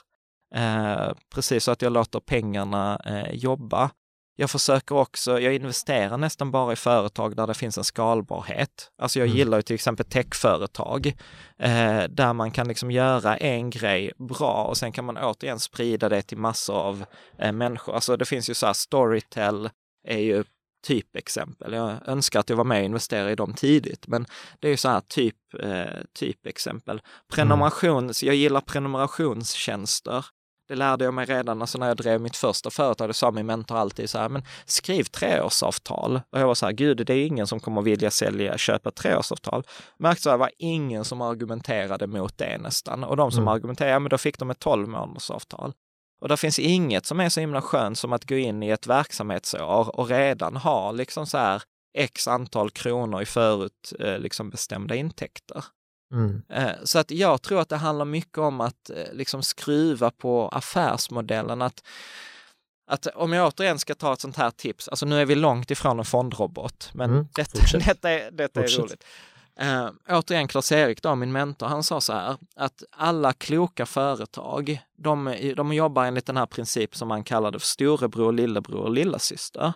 [0.56, 3.92] Eh, precis så att jag låter pengarna eh, jobba.
[4.42, 8.92] Jag försöker också, jag investerar nästan bara i företag där det finns en skalbarhet.
[9.02, 9.38] Alltså jag mm.
[9.38, 11.08] gillar ju till exempel techföretag
[11.60, 16.10] eh, där man kan liksom göra en grej bra och sen kan man återigen sprida
[16.10, 17.06] det till massor av
[17.38, 17.96] eh, människor.
[17.96, 19.70] Alltså det finns ju så här Storytel
[20.08, 20.44] är ju
[20.88, 21.74] typexempel.
[21.74, 24.26] Jag önskar att jag var med och investerade i dem tidigt, men
[24.60, 27.02] det är ju så här typ, eh, typexempel.
[27.34, 28.28] Prenumerations, mm.
[28.28, 30.26] jag gillar prenumerationstjänster.
[30.72, 33.10] Det lärde jag mig redan alltså när jag drev mitt första företag.
[33.10, 36.22] Det sa min mentor alltid så här, men skriv treårsavtal.
[36.32, 39.64] Och jag var så här, gud, det är ingen som kommer vilja sälja, köpa treårsavtal.
[39.98, 43.04] Märkte så här, det var ingen som argumenterade mot det nästan.
[43.04, 43.54] Och de som mm.
[43.54, 45.74] argumenterade, men då fick de ett 12 månadersavtal.
[46.22, 48.88] Och det finns inget som är så himla skönt som att gå in i ett
[48.88, 51.64] verksamhetsår och redan ha liksom så här
[51.98, 55.64] x antal kronor i förut eh, liksom bestämda intäkter.
[56.12, 56.42] Mm.
[56.50, 60.48] Eh, så att jag tror att det handlar mycket om att eh, liksom skruva på
[60.48, 61.62] affärsmodellen.
[61.62, 61.84] Att,
[62.88, 65.72] att om jag återigen ska ta ett sånt här tips, alltså nu är vi långt
[65.72, 67.28] ifrån en fondrobot, men mm.
[67.36, 69.04] detta, detta, är, detta är roligt.
[69.62, 75.36] Uh, återigen Klas-Erik då, min mentor, han sa så här att alla kloka företag, de,
[75.56, 79.74] de jobbar enligt den här principen som man kallade för storebror, lillebror och lillasyster.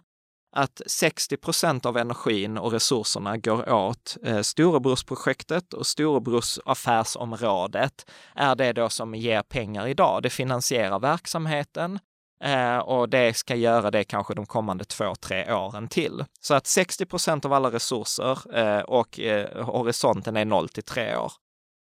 [0.56, 8.56] Att 60 procent av energin och resurserna går åt eh, storebrorsprojektet och storebrors affärsområdet är
[8.56, 10.24] det då som ger pengar idag.
[10.24, 12.00] Det finansierar verksamheten,
[12.44, 16.26] Eh, och det ska göra det kanske de kommande två, tre åren till.
[16.42, 21.16] Så att 60 procent av alla resurser eh, och eh, horisonten är 0 till 3
[21.16, 21.32] år.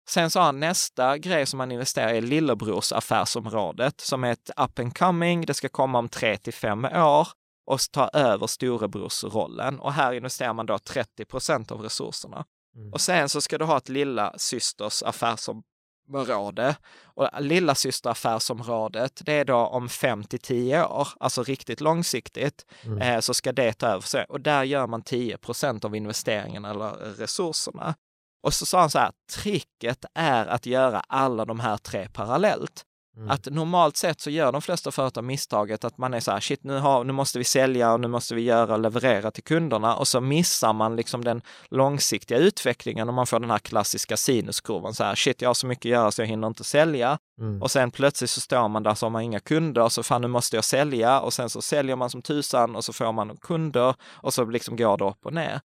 [0.09, 4.51] Sen så har han nästa grej som man investerar i lillebrors affärsområdet som är ett
[4.57, 5.47] up and coming.
[5.47, 7.29] Det ska komma om 3 till 5 år
[7.67, 9.81] och ta över storebrorsrollen.
[9.81, 12.45] Och här investerar man då 30 procent av resurserna.
[12.77, 12.93] Mm.
[12.93, 16.77] Och sen så ska du ha ett lilla systers affärsområde.
[17.05, 22.99] Och lilla systeraffärsområdet, det är då om fem till tio år, alltså riktigt långsiktigt, mm.
[22.99, 24.25] eh, så ska det ta över sig.
[24.29, 27.95] Och där gör man 10 procent av investeringarna eller resurserna.
[28.43, 32.85] Och så sa han så här, tricket är att göra alla de här tre parallellt.
[33.17, 33.31] Mm.
[33.31, 36.65] Att normalt sett så gör de flesta företag misstaget att man är så här, shit
[36.65, 39.97] nu, har, nu måste vi sälja och nu måste vi göra och leverera till kunderna
[39.97, 44.95] och så missar man liksom den långsiktiga utvecklingen och man får den här klassiska sinuskurvan
[44.95, 47.19] så här, shit jag har så mycket att göra så jag hinner inte sälja.
[47.41, 47.63] Mm.
[47.63, 50.29] Och sen plötsligt så står man där så har man inga kunder, så fan nu
[50.29, 53.95] måste jag sälja och sen så säljer man som tusan och så får man kunder
[54.05, 55.61] och så liksom går det upp och ner.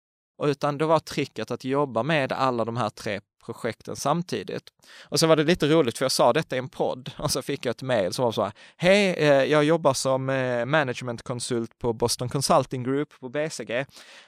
[0.44, 4.64] utan det var tricket att jobba med alla de här tre projekten samtidigt.
[5.04, 7.42] Och så var det lite roligt för jag sa detta i en podd och så
[7.42, 11.80] fick jag ett mejl som var så här, hej, eh, jag jobbar som eh, managementkonsult
[11.80, 13.86] på Boston Consulting Group på BCG.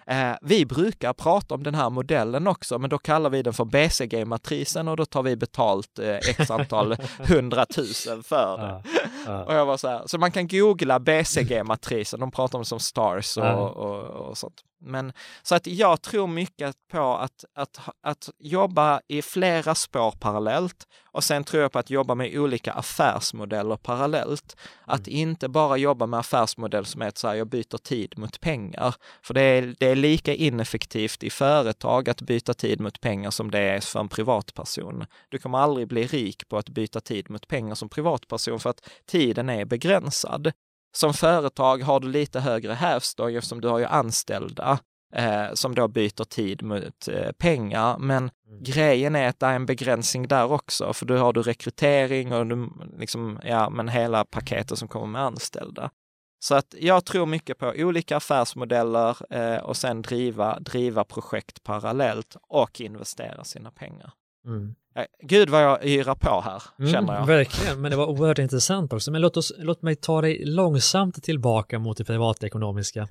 [0.07, 3.65] Eh, vi brukar prata om den här modellen också, men då kallar vi den för
[3.65, 8.83] BCG-matrisen och då tar vi betalt x antal hundratusen för det.
[9.47, 12.79] Och jag var så här, så man kan googla BCG-matrisen, de pratar om det som
[12.79, 14.63] stars och, och, och sånt.
[14.81, 15.13] Men
[15.43, 21.23] så att jag tror mycket på att, att, att jobba i flera spår parallellt och
[21.23, 24.55] sen tror jag på att jobba med olika affärsmodeller parallellt.
[24.85, 25.19] Att mm.
[25.19, 28.95] inte bara jobba med affärsmodell som är att säga jag byter tid mot pengar.
[29.21, 33.51] För det är, det är lika ineffektivt i företag att byta tid mot pengar som
[33.51, 35.05] det är för en privatperson.
[35.29, 38.89] Du kommer aldrig bli rik på att byta tid mot pengar som privatperson för att
[39.05, 40.51] tiden är begränsad.
[40.91, 44.79] Som företag har du lite högre hävstång eftersom du har ju anställda
[45.15, 47.97] eh, som då byter tid mot eh, pengar.
[47.97, 48.63] Men mm.
[48.63, 52.47] grejen är att det är en begränsning där också, för då har du rekrytering och
[52.47, 55.91] du, liksom, ja, men hela paketet som kommer med anställda.
[56.39, 62.35] Så att jag tror mycket på olika affärsmodeller eh, och sen driva, driva projekt parallellt
[62.47, 64.13] och investera sina pengar.
[64.45, 64.75] Mm.
[65.23, 67.25] Gud vad jag yrar på här, mm, känner jag.
[67.25, 69.11] Verkligen, men det var oerhört intressant också.
[69.11, 73.07] Men låt, oss, låt mig ta dig långsamt tillbaka mot det privatekonomiska.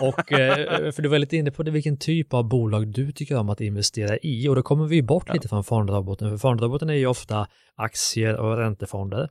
[0.00, 3.36] Och, eh, för du var lite inne på det, vilken typ av bolag du tycker
[3.36, 4.48] om att investera i.
[4.48, 5.34] Och då kommer vi bort ja.
[5.34, 9.28] lite från fondrabatten, för fondrabatten är ju ofta aktier och räntefonder.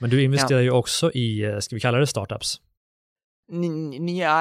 [0.00, 0.64] Men du investerar ja.
[0.64, 2.60] ju också i, eh, ska vi kalla det startups?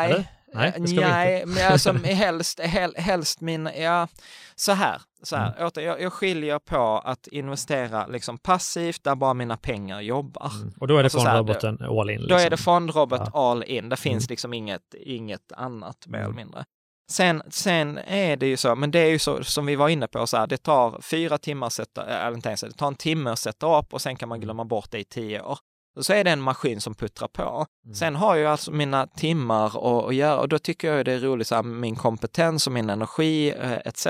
[0.10, 0.28] Nej.
[0.54, 1.62] Nej, det ska Nej, vi inte.
[1.64, 4.08] men alltså helst, hel, helst min, ja,
[4.56, 5.68] så här, så här, mm.
[5.68, 10.52] åter, jag, jag skiljer på att investera liksom passivt där bara mina pengar jobbar.
[10.56, 10.74] Mm.
[10.80, 12.16] Och då är det alltså fondroboten all in?
[12.16, 12.30] Liksom.
[12.30, 12.64] Då är det liksom.
[12.64, 13.50] fondrobot ja.
[13.52, 14.30] all in, det finns mm.
[14.30, 16.38] liksom inget, inget annat mer eller mm.
[16.38, 16.66] mindre.
[17.12, 20.08] Sen, sen är det ju så, men det är ju så som vi var inne
[20.08, 22.96] på, så här, det tar fyra timmar att sätta, eller inte ens, det tar en
[22.96, 24.46] timme att sätta upp och sen kan man mm.
[24.46, 25.58] glömma bort det i tio år
[26.00, 27.66] så är det en maskin som puttrar på.
[27.86, 27.96] Mm.
[27.96, 29.66] Sen har jag alltså mina timmar
[30.08, 32.90] att göra och då tycker jag det är roligt, så här, min kompetens och min
[32.90, 34.08] energi eh, etc.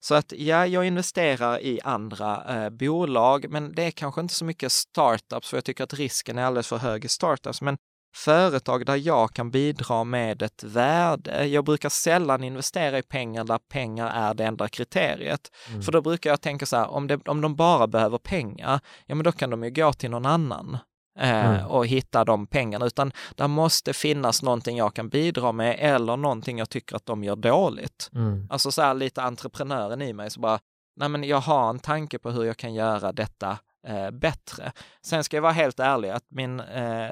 [0.00, 4.44] Så att ja, jag investerar i andra eh, bolag, men det är kanske inte så
[4.44, 7.62] mycket startups, för jag tycker att risken är alldeles för hög i startups.
[7.62, 7.76] Men
[8.16, 11.46] företag där jag kan bidra med ett värde.
[11.46, 15.40] Jag brukar sällan investera i pengar där pengar är det enda kriteriet.
[15.68, 15.82] Mm.
[15.82, 19.14] För då brukar jag tänka så här, om, det, om de bara behöver pengar, ja
[19.14, 20.78] men då kan de ju gå till någon annan.
[21.18, 21.66] Mm.
[21.66, 26.58] och hitta de pengarna, utan det måste finnas någonting jag kan bidra med eller någonting
[26.58, 28.10] jag tycker att de gör dåligt.
[28.14, 28.46] Mm.
[28.50, 30.58] Alltså så här lite entreprenören i mig, så bara,
[30.96, 34.72] nej men jag har en tanke på hur jag kan göra detta eh, bättre.
[35.02, 37.10] Sen ska jag vara helt ärlig att min, eh,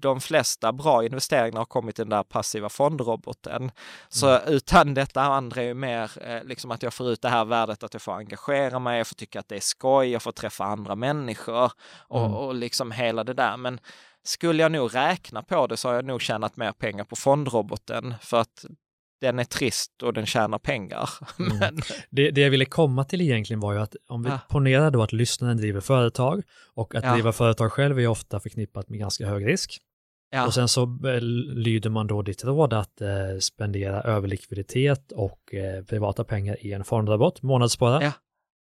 [0.00, 3.70] de flesta bra investeringar har kommit i den där passiva fondroboten.
[4.08, 4.42] Så mm.
[4.46, 7.82] utan detta andra är ju mer eh, liksom att jag får ut det här värdet
[7.82, 10.64] att jag får engagera mig, jag får tycka att det är skoj, jag får träffa
[10.64, 11.72] andra människor
[12.08, 12.34] och, mm.
[12.34, 13.56] och liksom hela det där.
[13.56, 13.80] Men
[14.22, 18.14] skulle jag nog räkna på det så har jag nog tjänat mer pengar på fondroboten
[18.20, 18.64] för att
[19.20, 21.10] den är trist och den tjänar pengar.
[21.38, 21.58] Mm.
[21.58, 21.76] Men...
[22.10, 24.38] Det, det, jag ville komma till egentligen var ju att om vi ja.
[24.48, 26.42] ponerar då att lyssnaren driver företag
[26.74, 27.12] och att ja.
[27.12, 29.80] driva företag själv är ofta förknippat med ganska hög risk.
[30.30, 30.46] Ja.
[30.46, 33.08] Och sen så eh, lyder man då ditt råd att eh,
[33.40, 38.02] spendera överlikviditet och eh, privata pengar i en fondrabatt, månadsspara.
[38.02, 38.12] Ja.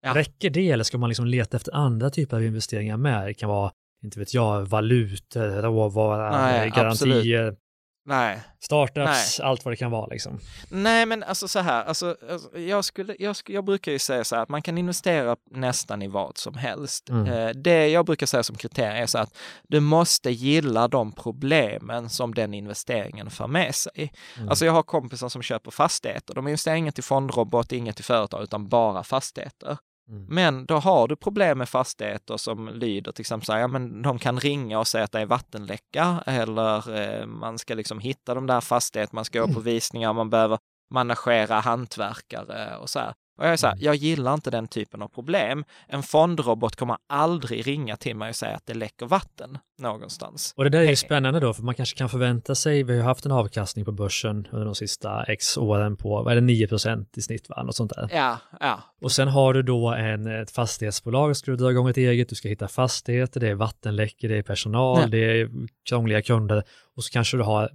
[0.05, 0.15] Ja.
[0.15, 3.25] Räcker det eller ska man liksom leta efter andra typer av investeringar med?
[3.25, 3.71] Det kan vara,
[4.03, 6.31] inte vet jag, valutor, råvara,
[6.67, 7.59] garantier, absolut.
[8.05, 8.39] Nej.
[8.59, 9.47] Startups, Nej.
[9.47, 10.39] allt vad det kan vara liksom.
[10.69, 14.35] Nej, men alltså så här, alltså, alltså jag, skulle, jag, jag brukar ju säga så
[14.35, 17.09] här att man kan investera nästan i vad som helst.
[17.09, 17.27] Mm.
[17.27, 19.37] Eh, det jag brukar säga som kriterium är så att
[19.67, 24.13] du måste gilla de problemen som den investeringen för med sig.
[24.37, 24.49] Mm.
[24.49, 28.43] Alltså jag har kompisar som köper fastigheter, de investerar inget i fondrobot, inget i företag,
[28.43, 29.77] utan bara fastigheter.
[30.09, 30.25] Mm.
[30.29, 34.01] Men då har du problem med fastigheter som lyder till exempel så här, ja men
[34.01, 38.33] de kan ringa och säga att det är vattenläcka eller eh, man ska liksom hitta
[38.35, 39.63] de där fastigheterna, man ska gå på mm.
[39.63, 40.59] visningar, man behöver
[40.93, 43.13] managera hantverkare och så här.
[43.37, 43.85] Och jag är så här, mm.
[43.85, 45.65] jag gillar inte den typen av problem.
[45.87, 50.53] En fondrobot kommer aldrig ringa till mig och säga att det läcker vatten någonstans.
[50.57, 53.03] Och det där är ju spännande då, för man kanske kan förvänta sig, vi har
[53.03, 57.05] haft en avkastning på börsen under de sista x åren på, vad är det, 9%
[57.17, 57.63] i snitt, va?
[57.63, 58.09] Något sånt där.
[58.11, 58.83] Ja, ja.
[59.01, 62.35] Och sen har du då en, ett fastighetsbolag, ska du dra igång ett eget, du
[62.35, 65.07] ska hitta fastigheter, det är vattenläckor, det är personal, ja.
[65.07, 65.49] det är
[65.89, 66.63] krångliga kunder
[66.95, 67.69] och så kanske du har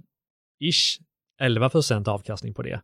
[0.59, 0.99] ish
[1.41, 2.81] 11% avkastning på det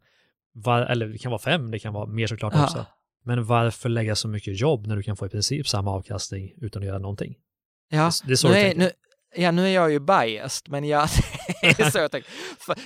[0.55, 2.63] var, eller det kan vara fem, det kan vara mer såklart ja.
[2.63, 2.85] också.
[3.25, 6.81] Men varför lägga så mycket jobb när du kan få i princip samma avkastning utan
[6.81, 7.35] att göra någonting?
[7.89, 8.91] Ja, det, det är nu, är, nu,
[9.35, 11.07] ja nu är jag ju biased, men ja,
[11.61, 12.31] det är så jag tänker.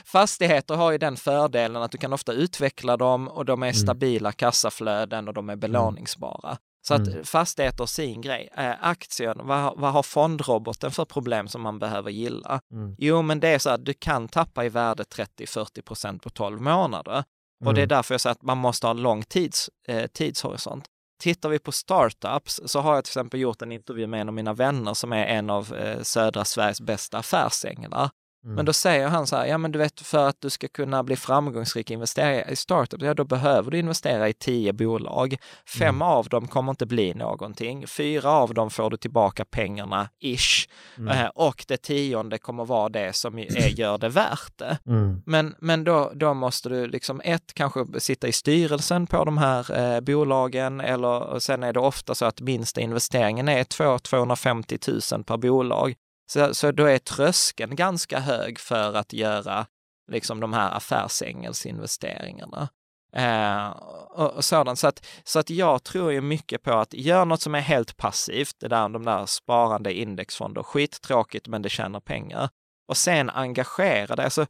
[0.06, 3.74] Fastigheter har ju den fördelen att du kan ofta utveckla dem och de är mm.
[3.74, 5.60] stabila kassaflöden och de är mm.
[5.60, 6.58] belåningsbara.
[6.82, 7.24] Så att mm.
[7.24, 8.50] fastigheter sin grej.
[8.58, 12.62] Äh, aktier, vad, vad har fondroboten för problem som man behöver gilla?
[12.74, 12.96] Mm.
[12.98, 16.62] Jo, men det är så att du kan tappa i värde 30-40 procent på 12
[16.62, 17.24] månader.
[17.62, 17.68] Mm.
[17.68, 17.98] Och det är mm.
[17.98, 20.86] därför jag säger att man måste ha en lång tids, eh, tidshorisont.
[21.22, 24.34] Tittar vi på startups så har jag till exempel gjort en intervju med en av
[24.34, 28.10] mina vänner som är en av eh, södra Sveriges bästa affärsänglar.
[28.44, 28.56] Mm.
[28.56, 31.04] Men då säger han så här, ja men du vet för att du ska kunna
[31.04, 35.38] bli framgångsrik investerare i startup, ja då behöver du investera i tio bolag.
[35.78, 36.02] Fem mm.
[36.02, 37.88] av dem kommer inte bli någonting.
[37.88, 40.70] Fyra av dem får du tillbaka pengarna, ish.
[40.98, 41.18] Mm.
[41.18, 44.78] Eh, och det tionde kommer vara det som är, gör det värt det.
[44.86, 45.22] Mm.
[45.26, 49.80] Men, men då, då måste du liksom ett, kanske sitta i styrelsen på de här
[49.80, 55.38] eh, bolagen eller sen är det ofta så att minsta investeringen är 200-250 000 per
[55.38, 55.96] bolag.
[56.32, 59.66] Så, så då är tröskeln ganska hög för att göra
[60.12, 62.70] liksom de här affärsängelsinvesteringarna.
[63.16, 63.68] Eh,
[64.10, 64.80] och, och sådant.
[64.80, 67.98] Så att, så att jag tror ju mycket på att göra något som är helt
[67.98, 72.50] passivt, det där, de där sparande indexfonder, skittråkigt men det tjänar pengar.
[72.88, 74.26] Och sen engagera dig.
[74.26, 74.46] Alltså,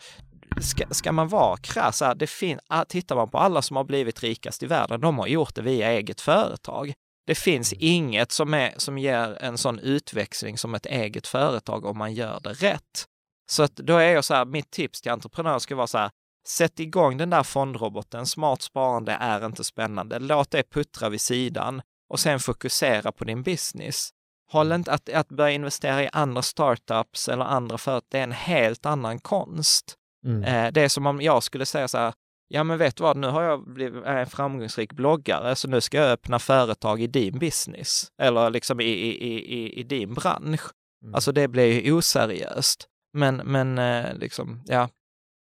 [0.62, 4.24] ska, ska man vara krass, det fin- ah, tittar man på alla som har blivit
[4.24, 6.94] rikast i världen, de har gjort det via eget företag.
[7.28, 7.80] Det finns mm.
[7.82, 12.40] inget som, är, som ger en sån utväxling som ett eget företag om man gör
[12.40, 13.06] det rätt.
[13.52, 16.12] Så att då är jag så här, mitt tips till entreprenörer ska vara så här,
[16.48, 18.26] sätt igång den där fondroboten.
[18.26, 20.20] Smart sparande är inte spännande.
[20.20, 24.10] Låt det puttra vid sidan och sen fokusera på din business.
[24.52, 24.76] Håll mm.
[24.76, 28.86] inte att, att börja investera i andra startups eller andra företag, det är en helt
[28.86, 29.96] annan konst.
[30.26, 30.44] Mm.
[30.44, 32.14] Eh, det är som om jag skulle säga så här,
[32.50, 35.97] ja men vet du vad, nu har jag blivit en framgångsrik bloggare, så nu ska
[35.97, 40.62] jag öppna företag i din business, eller liksom i, i, i, i din bransch.
[41.04, 41.16] Mm.
[41.16, 42.88] Alltså det blir ju oseriöst.
[43.14, 44.89] Men, men eh, liksom, ja.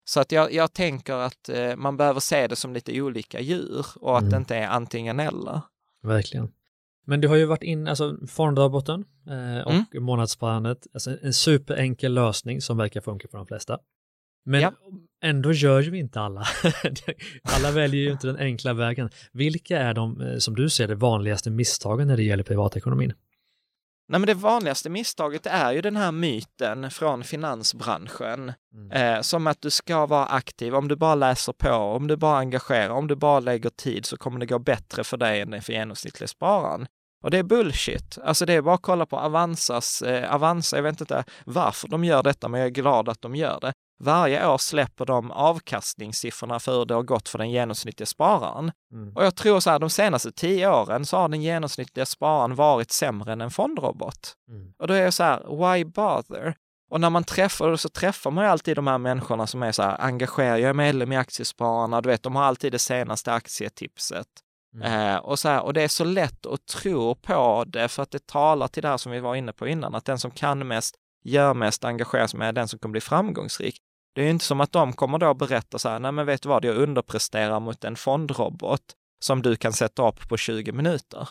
[0.04, 3.86] Så att jag, jag tänker att eh, man behöver se det som lite olika djur
[3.96, 4.30] och att mm.
[4.30, 5.60] det inte är antingen eller.
[6.02, 6.52] Verkligen.
[7.06, 10.04] Men du har ju varit in, alltså fondroboten eh, och mm.
[10.04, 13.78] månadssparandet, alltså en superenkel lösning som verkar funka för de flesta.
[14.44, 14.72] Men ja.
[15.22, 16.46] ändå gör ju inte alla.
[17.42, 19.10] alla väljer ju inte den enkla vägen.
[19.32, 23.12] Vilka är de, eh, som du ser det, vanligaste misstagen när det gäller privatekonomin?
[24.10, 28.90] Nej, men det vanligaste misstaget är ju den här myten från finansbranschen, mm.
[28.90, 30.74] eh, som att du ska vara aktiv.
[30.74, 34.16] Om du bara läser på, om du bara engagerar, om du bara lägger tid så
[34.16, 36.86] kommer det gå bättre för dig än för genomsnittlig spararen.
[37.22, 38.18] Och det är bullshit.
[38.24, 42.04] Alltså det är bara att kolla på Avanzas, eh, Avanza, jag vet inte varför de
[42.04, 43.72] gör detta, men jag är glad att de gör det.
[44.02, 48.72] Varje år släpper de avkastningssiffrorna för hur det har gått för den genomsnittliga spararen.
[48.92, 49.16] Mm.
[49.16, 52.90] Och jag tror så här, de senaste tio åren så har den genomsnittliga spararen varit
[52.90, 54.34] sämre än en fondrobot.
[54.48, 54.72] Mm.
[54.78, 56.54] Och då är jag så här, why bother?
[56.90, 59.82] Och när man träffar, så träffar man ju alltid de här människorna som är så
[59.82, 64.26] här, engagerade, jag är medlem i Aktiespararna, du vet, de har alltid det senaste aktietipset.
[64.74, 64.92] Mm.
[64.92, 68.10] Eh, och, så här, och det är så lätt att tro på det för att
[68.10, 70.68] det talar till det här som vi var inne på innan, att den som kan
[70.68, 70.94] mest,
[71.24, 73.76] gör mest, engagerar sig med, den som kommer bli framgångsrik.
[74.14, 76.48] Det är inte som att de kommer då berätta så här, nej men vet du
[76.48, 78.82] vad, jag underpresterar mot en fondrobot
[79.20, 81.28] som du kan sätta upp på 20 minuter.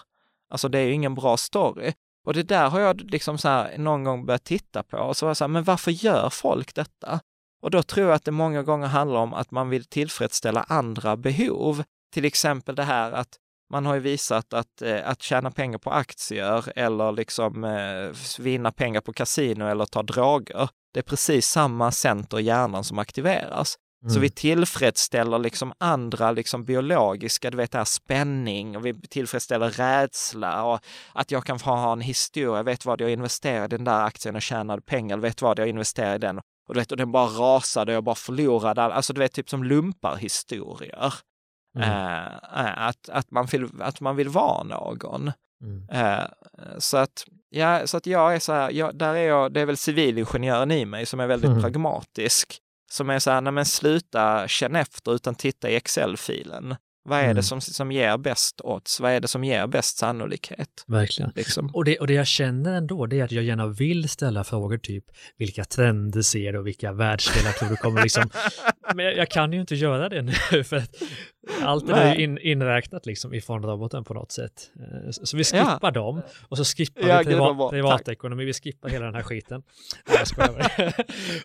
[0.50, 1.94] Alltså det är ju ingen bra story.
[2.26, 5.26] Och det där har jag liksom så här någon gång börjat titta på och så
[5.26, 7.20] var jag så här, men varför gör folk detta?
[7.62, 11.18] Och då tror jag att det många gånger handlar om att man vill tillfredsställa andra
[11.18, 11.84] behov.
[12.14, 13.38] Till exempel det här att
[13.72, 18.72] man har ju visat att, eh, att tjäna pengar på aktier eller liksom eh, vinna
[18.72, 23.76] pengar på kasino eller ta droger, det är precis samma center i hjärnan som aktiveras.
[24.04, 24.14] Mm.
[24.14, 29.70] Så vi tillfredsställer liksom andra liksom biologiska, du vet det här spänning och vi tillfredsställer
[29.70, 30.80] rädsla och
[31.14, 34.36] att jag kan få ha en historia, vet vad jag investerade i den där aktien
[34.36, 37.26] och tjänade pengar, vet vad jag investerade i den och du vet och den bara
[37.26, 41.14] rasade och jag bara förlorade, alltså du vet typ som lumparhistorier.
[41.76, 41.90] Mm.
[41.90, 45.32] Uh, att, att, man vill, att man vill vara någon.
[45.64, 45.90] Mm.
[45.94, 46.26] Uh,
[46.78, 49.66] så att Ja, så att jag är så här, jag, där är jag, det är
[49.66, 51.62] väl civilingenjören i mig som är väldigt mm.
[51.62, 52.60] pragmatisk.
[52.92, 56.76] Som är så här, nej men sluta känna efter utan titta i Excel-filen.
[57.10, 57.36] Vad är mm.
[57.36, 59.00] det som, som ger bäst odds?
[59.00, 60.70] Vad är det som ger bäst sannolikhet?
[60.88, 61.32] Verkligen.
[61.36, 61.70] Liksom.
[61.74, 64.78] Och, det, och det jag känner ändå, det är att jag gärna vill ställa frågor
[64.78, 65.06] typ
[65.38, 68.30] vilka trender ser du och vilka världsdelar tror du kommer liksom.
[68.96, 70.34] Men jag, jag, kan ju inte göra det nu
[70.64, 70.96] för att
[71.62, 74.72] allt det där är in, inräknat liksom i fondroboten på något sätt.
[74.80, 75.92] Eh, så vi skippar ja.
[75.92, 79.64] dem och så skippar ja, vi privat, privatekonomi, vi skippar hela den här skiten.
[80.06, 80.94] Jag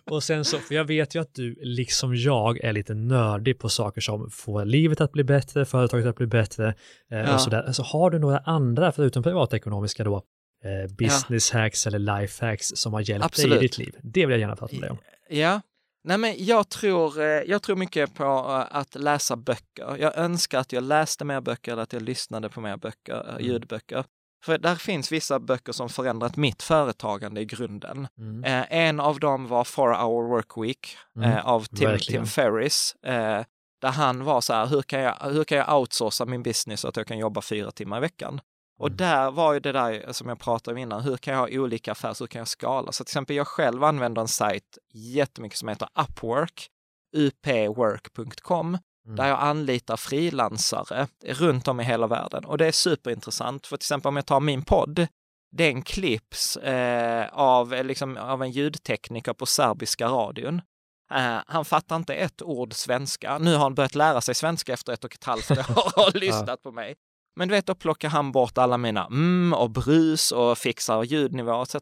[0.11, 3.69] och sen så, för jag vet ju att du liksom jag är lite nördig på
[3.69, 6.75] saker som får livet att bli bättre, företaget att bli bättre
[7.11, 7.33] eh, ja.
[7.33, 7.71] och sådär.
[7.71, 10.15] Så har du några andra, förutom privatekonomiska då,
[10.63, 11.59] eh, business ja.
[11.59, 13.49] hacks eller life hacks som har hjälpt Absolut.
[13.49, 13.95] dig i ditt liv.
[14.03, 14.97] Det vill jag gärna prata med dig om.
[15.29, 15.61] Ja,
[16.07, 19.97] Nej, men jag tror, eh, jag tror mycket på eh, att läsa böcker.
[19.99, 23.29] Jag önskar att jag läste mer böcker eller att jag lyssnade på mer böcker, eh,
[23.29, 23.45] mm.
[23.45, 24.05] ljudböcker.
[24.45, 28.07] För där finns vissa böcker som förändrat mitt företagande i grunden.
[28.17, 28.43] Mm.
[28.43, 31.45] Eh, en av dem var Four Hour Work Week mm.
[31.45, 32.95] av Tim, Tim Ferris.
[33.05, 33.41] Eh,
[33.85, 36.87] där han var så här, hur kan, jag, hur kan jag outsourca min business så
[36.87, 38.41] att jag kan jobba fyra timmar i veckan?
[38.79, 38.97] Och mm.
[38.97, 41.91] där var ju det där som jag pratade om innan, hur kan jag ha olika
[41.91, 42.91] affärer, hur kan jag skala?
[42.91, 46.67] Så till exempel jag själv använder en sajt jättemycket som heter Upwork,
[47.15, 48.67] upwork.com,
[49.05, 49.15] mm.
[49.15, 52.45] där jag anlitar frilansare runt om i hela världen.
[52.45, 55.07] Och det är superintressant, för till exempel om jag tar min podd,
[55.51, 60.61] den klipps eh, av, liksom, av en ljudtekniker på serbiska radion.
[61.13, 63.37] Uh, han fattar inte ett ord svenska.
[63.37, 66.19] Nu har han börjat lära sig svenska efter ett och ett halvt år och har
[66.19, 66.95] lyssnat på mig.
[67.35, 71.61] Men du vet, då plockar han bort alla mina mm och brus och fixar ljudnivå
[71.61, 71.75] etc.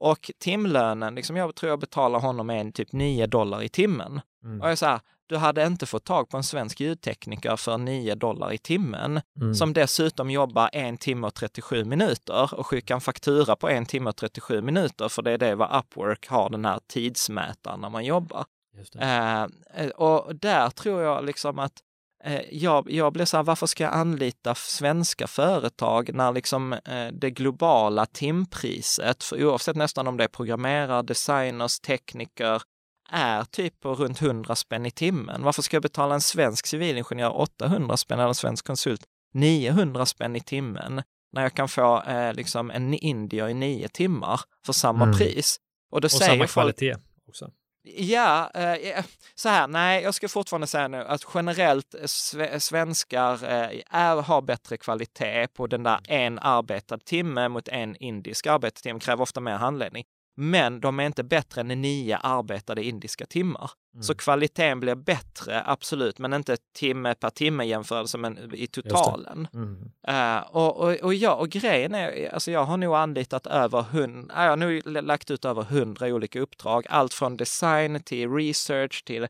[0.00, 4.20] Och timlönen, liksom jag tror jag betalar honom en typ 9 dollar i timmen.
[4.44, 4.60] Mm.
[4.60, 8.52] Och jag säger, du hade inte fått tag på en svensk ljudtekniker för 9 dollar
[8.52, 9.54] i timmen, mm.
[9.54, 14.10] som dessutom jobbar en timme och 37 minuter och skickar en faktura på en timme
[14.10, 18.04] och 37 minuter, för det är det vad Upwork har den här tidsmätaren när man
[18.04, 18.44] jobbar.
[19.00, 19.42] Eh,
[19.74, 21.82] eh, och där tror jag liksom att
[22.24, 27.08] Eh, jag, jag blev så här, varför ska jag anlita svenska företag när liksom eh,
[27.12, 32.62] det globala timpriset, för oavsett nästan om det är programmerare, designers, tekniker,
[33.08, 35.42] är typ på runt 100 spänn i timmen.
[35.42, 39.04] Varför ska jag betala en svensk civilingenjör 800 spänn eller en svensk konsult
[39.34, 41.02] 900 spänn i timmen
[41.32, 45.18] när jag kan få eh, liksom en indier i nio timmar för samma mm.
[45.18, 45.60] pris?
[45.90, 46.96] Och, då och säger samma kvalitet
[47.28, 47.50] också.
[47.96, 49.04] Ja, eh,
[49.34, 51.94] så här, nej, jag ska fortfarande säga nu att generellt
[52.58, 58.46] svenskar eh, är, har bättre kvalitet på den där en arbetad timme mot en indisk
[58.46, 60.04] arbetad timme, kräver ofta mer handledning
[60.40, 63.70] men de är inte bättre än nio arbetade indiska timmar.
[63.94, 64.02] Mm.
[64.02, 69.48] Så kvaliteten blir bättre, absolut, men inte timme per timme jämförelse men i totalen.
[69.54, 69.90] Mm.
[70.08, 74.44] Uh, och, och, och, ja, och grejen är, alltså jag har nog anlitat över hundra,
[74.44, 79.26] jag har nog lagt ut över hundra olika uppdrag, allt från design till research till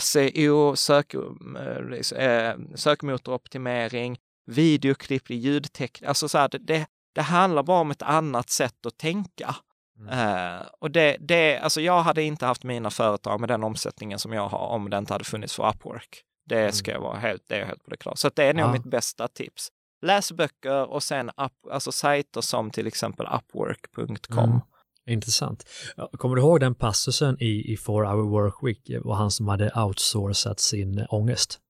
[0.00, 8.02] SEO, sök, äh, sökmotoroptimering, videoklipp, ljudteknik, alltså så här, det, det handlar bara om ett
[8.02, 9.56] annat sätt att tänka.
[10.00, 14.32] Uh, och det, det, alltså jag hade inte haft mina företag med den omsättningen som
[14.32, 16.22] jag har om det inte hade funnits för Upwork.
[16.46, 16.72] Det mm.
[16.72, 18.16] ska jag vara helt, det är jag helt på det klara.
[18.16, 18.72] Så det är nog ja.
[18.72, 19.68] mitt bästa tips.
[20.02, 24.44] Läs böcker och sen up, alltså sajter som till exempel upwork.com.
[24.44, 24.60] Mm.
[25.06, 25.66] Intressant.
[26.12, 29.04] Kommer du ihåg den passusen i, i Four Hour Work Week?
[29.04, 31.60] var han som hade outsourcat sin ångest.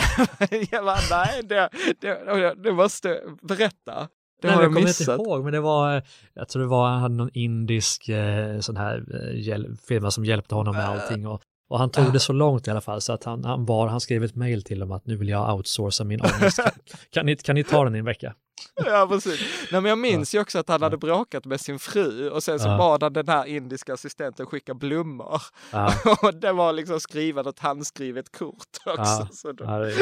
[0.70, 1.68] bara, nej, det,
[2.00, 4.08] det, det måste berätta.
[4.42, 5.00] Det har jag, jag missat.
[5.00, 6.02] inte ihåg, men det var,
[6.34, 9.04] jag tror det var, han hade någon indisk eh, sån här
[9.50, 12.70] eh, firma som hjälpte honom med allting och, och han tog det så långt i
[12.70, 15.16] alla fall så att han, han, var, han skrev ett mail till dem att nu
[15.16, 16.56] vill jag outsourca min ångest.
[16.56, 16.72] Kan,
[17.10, 18.34] kan, ni, kan ni ta den i en vecka?
[18.86, 19.40] Ja, precis.
[19.72, 22.58] Nej, men jag minns ju också att han hade bråkat med sin fru och sen
[22.58, 22.78] så ja.
[22.78, 25.42] bad han den här indiska assistenten skicka blommor.
[25.72, 25.94] Ja.
[26.22, 29.02] och det var liksom skrivet ett handskrivet kort också.
[29.02, 29.28] Ja.
[29.32, 29.86] Så, då, ja.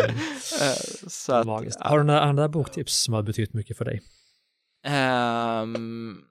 [0.60, 1.46] Eh, så att,
[1.80, 4.02] Har du några andra boktips som har betytt mycket för dig?
[4.86, 6.24] Um,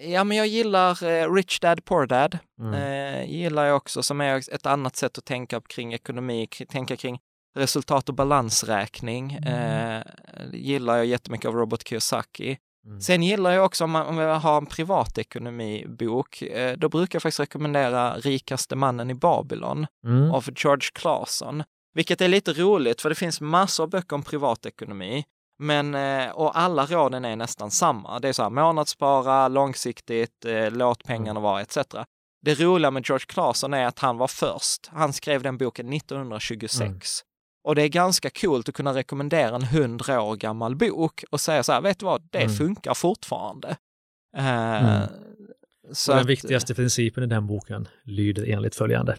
[0.00, 2.38] ja, men jag gillar uh, Rich Dad Poor Dad.
[2.60, 2.74] Mm.
[2.74, 7.20] Uh, gillar jag också som är ett annat sätt att tänka kring ekonomi, tänka kring
[7.56, 9.38] resultat och balansräkning.
[9.42, 9.96] Mm.
[9.96, 10.04] Uh,
[10.52, 12.58] gillar jag jättemycket av Robert Kiyosaki.
[12.86, 13.00] Mm.
[13.00, 17.22] Sen gillar jag också om man, om man har en privatekonomibok, eh, då brukar jag
[17.22, 20.30] faktiskt rekommendera Rikaste mannen i Babylon mm.
[20.30, 21.62] av George Clason.
[21.94, 25.24] Vilket är lite roligt för det finns massor av böcker om privatekonomi.
[25.62, 28.18] Men, eh, och alla råden är nästan samma.
[28.18, 31.42] Det är så här månadsspara, långsiktigt, eh, låt pengarna mm.
[31.42, 31.78] vara etc.
[32.42, 34.88] Det roliga med George Clason är att han var först.
[34.92, 36.80] Han skrev den boken 1926.
[36.80, 37.00] Mm.
[37.64, 41.62] Och det är ganska coolt att kunna rekommendera en hundra år gammal bok och säga
[41.62, 42.54] så här, vet du vad, det mm.
[42.54, 43.68] funkar fortfarande.
[44.38, 45.08] Uh, mm.
[46.06, 49.16] Den att, viktigaste principen i den boken lyder enligt följande.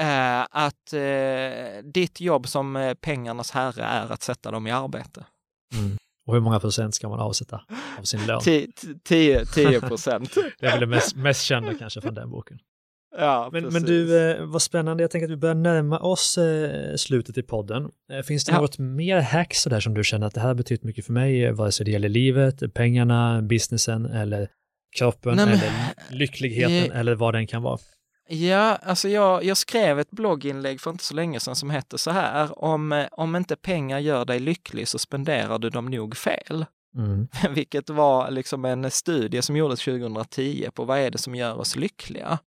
[0.00, 5.24] Uh, att uh, ditt jobb som uh, pengarnas herre är att sätta dem i arbete.
[5.74, 5.96] Mm.
[6.26, 7.60] Och hur många procent ska man avsätta
[7.98, 8.40] av sin lön?
[9.04, 10.34] 10 procent.
[10.60, 12.58] det är väl det mest, mest kända kanske från den boken.
[13.18, 15.02] Ja, men, men du, eh, vad spännande.
[15.02, 17.90] Jag tänker att vi börjar närma oss eh, slutet i podden.
[18.12, 18.60] Eh, finns det ja.
[18.60, 21.52] något mer hacks där som du känner att det här har betytt mycket för mig,
[21.52, 24.48] vare sig det gäller livet, pengarna, businessen eller
[24.98, 27.78] kroppen Nej, men, eller lyckligheten eller vad den kan vara?
[28.28, 32.10] Ja, alltså jag, jag skrev ett blogginlägg för inte så länge sedan som hette så
[32.10, 36.66] här, om, om inte pengar gör dig lycklig så spenderar du dem nog fel.
[36.96, 37.28] Mm.
[37.54, 41.76] Vilket var liksom en studie som gjordes 2010 på vad är det som gör oss
[41.76, 42.38] lyckliga?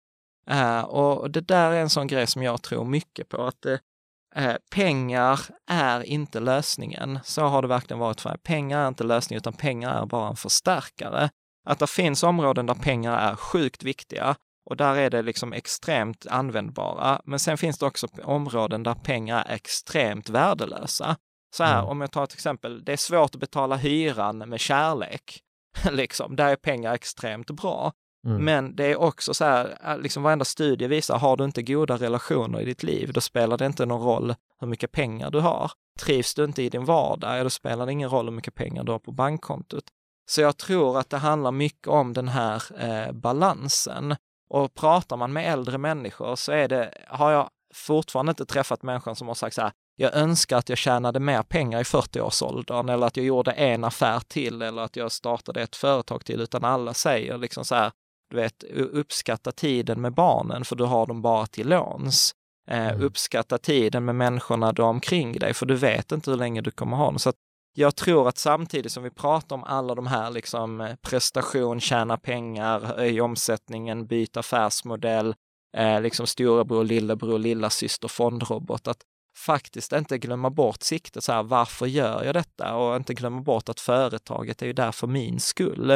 [0.52, 4.54] Uh, och det där är en sån grej som jag tror mycket på, att uh,
[4.72, 7.20] pengar är inte lösningen.
[7.24, 8.38] Så har det verkligen varit för mig.
[8.38, 11.30] Pengar är inte lösningen, utan pengar är bara en förstärkare.
[11.70, 14.36] Att det finns områden där pengar är sjukt viktiga
[14.70, 17.22] och där är det liksom extremt användbara.
[17.26, 21.18] Men sen finns det också områden där pengar är extremt värdelösa.
[21.56, 21.90] Så här, mm.
[21.90, 25.42] om jag tar ett exempel, det är svårt att betala hyran med kärlek.
[25.92, 27.94] liksom, där är pengar extremt bra.
[28.28, 28.46] Mm.
[28.46, 31.98] Men det är också så här, äh, liksom varenda studie visar, har du inte goda
[31.98, 35.72] relationer i ditt liv, då spelar det inte någon roll hur mycket pengar du har.
[36.00, 38.92] Trivs du inte i din vardag, då spelar det ingen roll hur mycket pengar du
[38.92, 39.84] har på bankkontot.
[40.30, 44.16] Så jag tror att det handlar mycket om den här eh, balansen.
[44.50, 49.14] Och pratar man med äldre människor så är det, har jag fortfarande inte träffat människor
[49.14, 53.08] som har sagt så här, jag önskar att jag tjänade mer pengar i 40-årsåldern eller
[53.08, 56.94] att jag gjorde en affär till eller att jag startade ett företag till, utan alla
[56.94, 57.92] säger liksom så här,
[58.30, 62.34] du vet, uppskatta tiden med barnen för du har dem bara till låns.
[62.70, 63.02] Eh, mm.
[63.02, 66.72] Uppskatta tiden med människorna du har omkring dig för du vet inte hur länge du
[66.72, 67.20] kommer ha dem.
[67.20, 67.34] Så
[67.80, 72.18] jag tror att samtidigt som vi pratar om alla de här liksom eh, prestation, tjäna
[72.18, 75.36] pengar, höja omsättningen, byta affärsmodell,
[75.78, 79.02] eh, liksom storebror, lillebror, lillasyster, fondrobot, att
[79.38, 82.76] faktiskt inte glömma bort siktet, så här, varför gör jag detta?
[82.76, 85.92] Och inte glömma bort att företaget är ju där för min skull.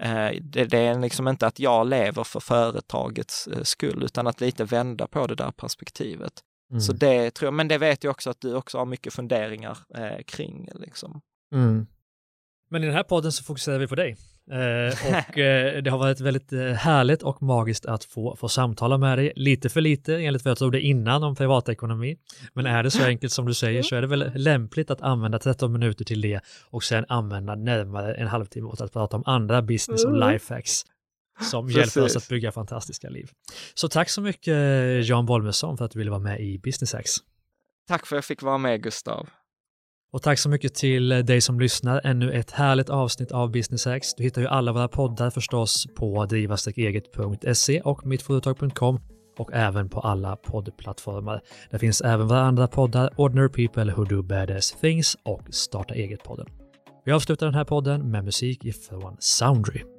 [0.00, 4.40] Eh, det, det, är liksom inte att jag lever för företagets eh, skull, utan att
[4.40, 6.32] lite vända på det där perspektivet.
[6.74, 6.80] Mm.
[6.80, 9.78] Så det tror jag, men det vet jag också att du också har mycket funderingar
[9.94, 10.68] eh, kring.
[10.74, 11.20] Liksom.
[11.54, 11.86] Mm.
[12.70, 14.16] Men i den här podden så fokuserar vi på dig.
[14.50, 18.98] Eh, och eh, det har varit väldigt eh, härligt och magiskt att få, få samtala
[18.98, 22.16] med dig lite för lite enligt vad jag trodde innan om privatekonomi.
[22.52, 25.38] Men är det så enkelt som du säger så är det väl lämpligt att använda
[25.38, 29.62] 13 minuter till det och sen använda närmare en halvtimme åt att prata om andra
[29.62, 30.32] business och mm.
[30.32, 30.84] lifehacks
[31.40, 33.30] som hjälper oss att bygga fantastiska liv.
[33.74, 34.56] Så tack så mycket
[35.08, 37.12] Jan Bolmesson för att du ville vara med i Business Hacks.
[37.88, 39.28] Tack för att jag fick vara med Gustav.
[40.12, 42.00] Och tack så mycket till dig som lyssnar.
[42.04, 44.14] Ännu ett härligt avsnitt av Business Hacks.
[44.14, 49.00] Du hittar ju alla våra poddar förstås på driva-eget.se och mittföretag.com
[49.38, 51.40] och även på alla poddplattformar.
[51.70, 56.46] Där finns även våra andra poddar, Ordinary People Who Do Badass Things och Starta Eget-podden.
[57.04, 59.93] Vi avslutar den här podden med musik ifrån Soundry.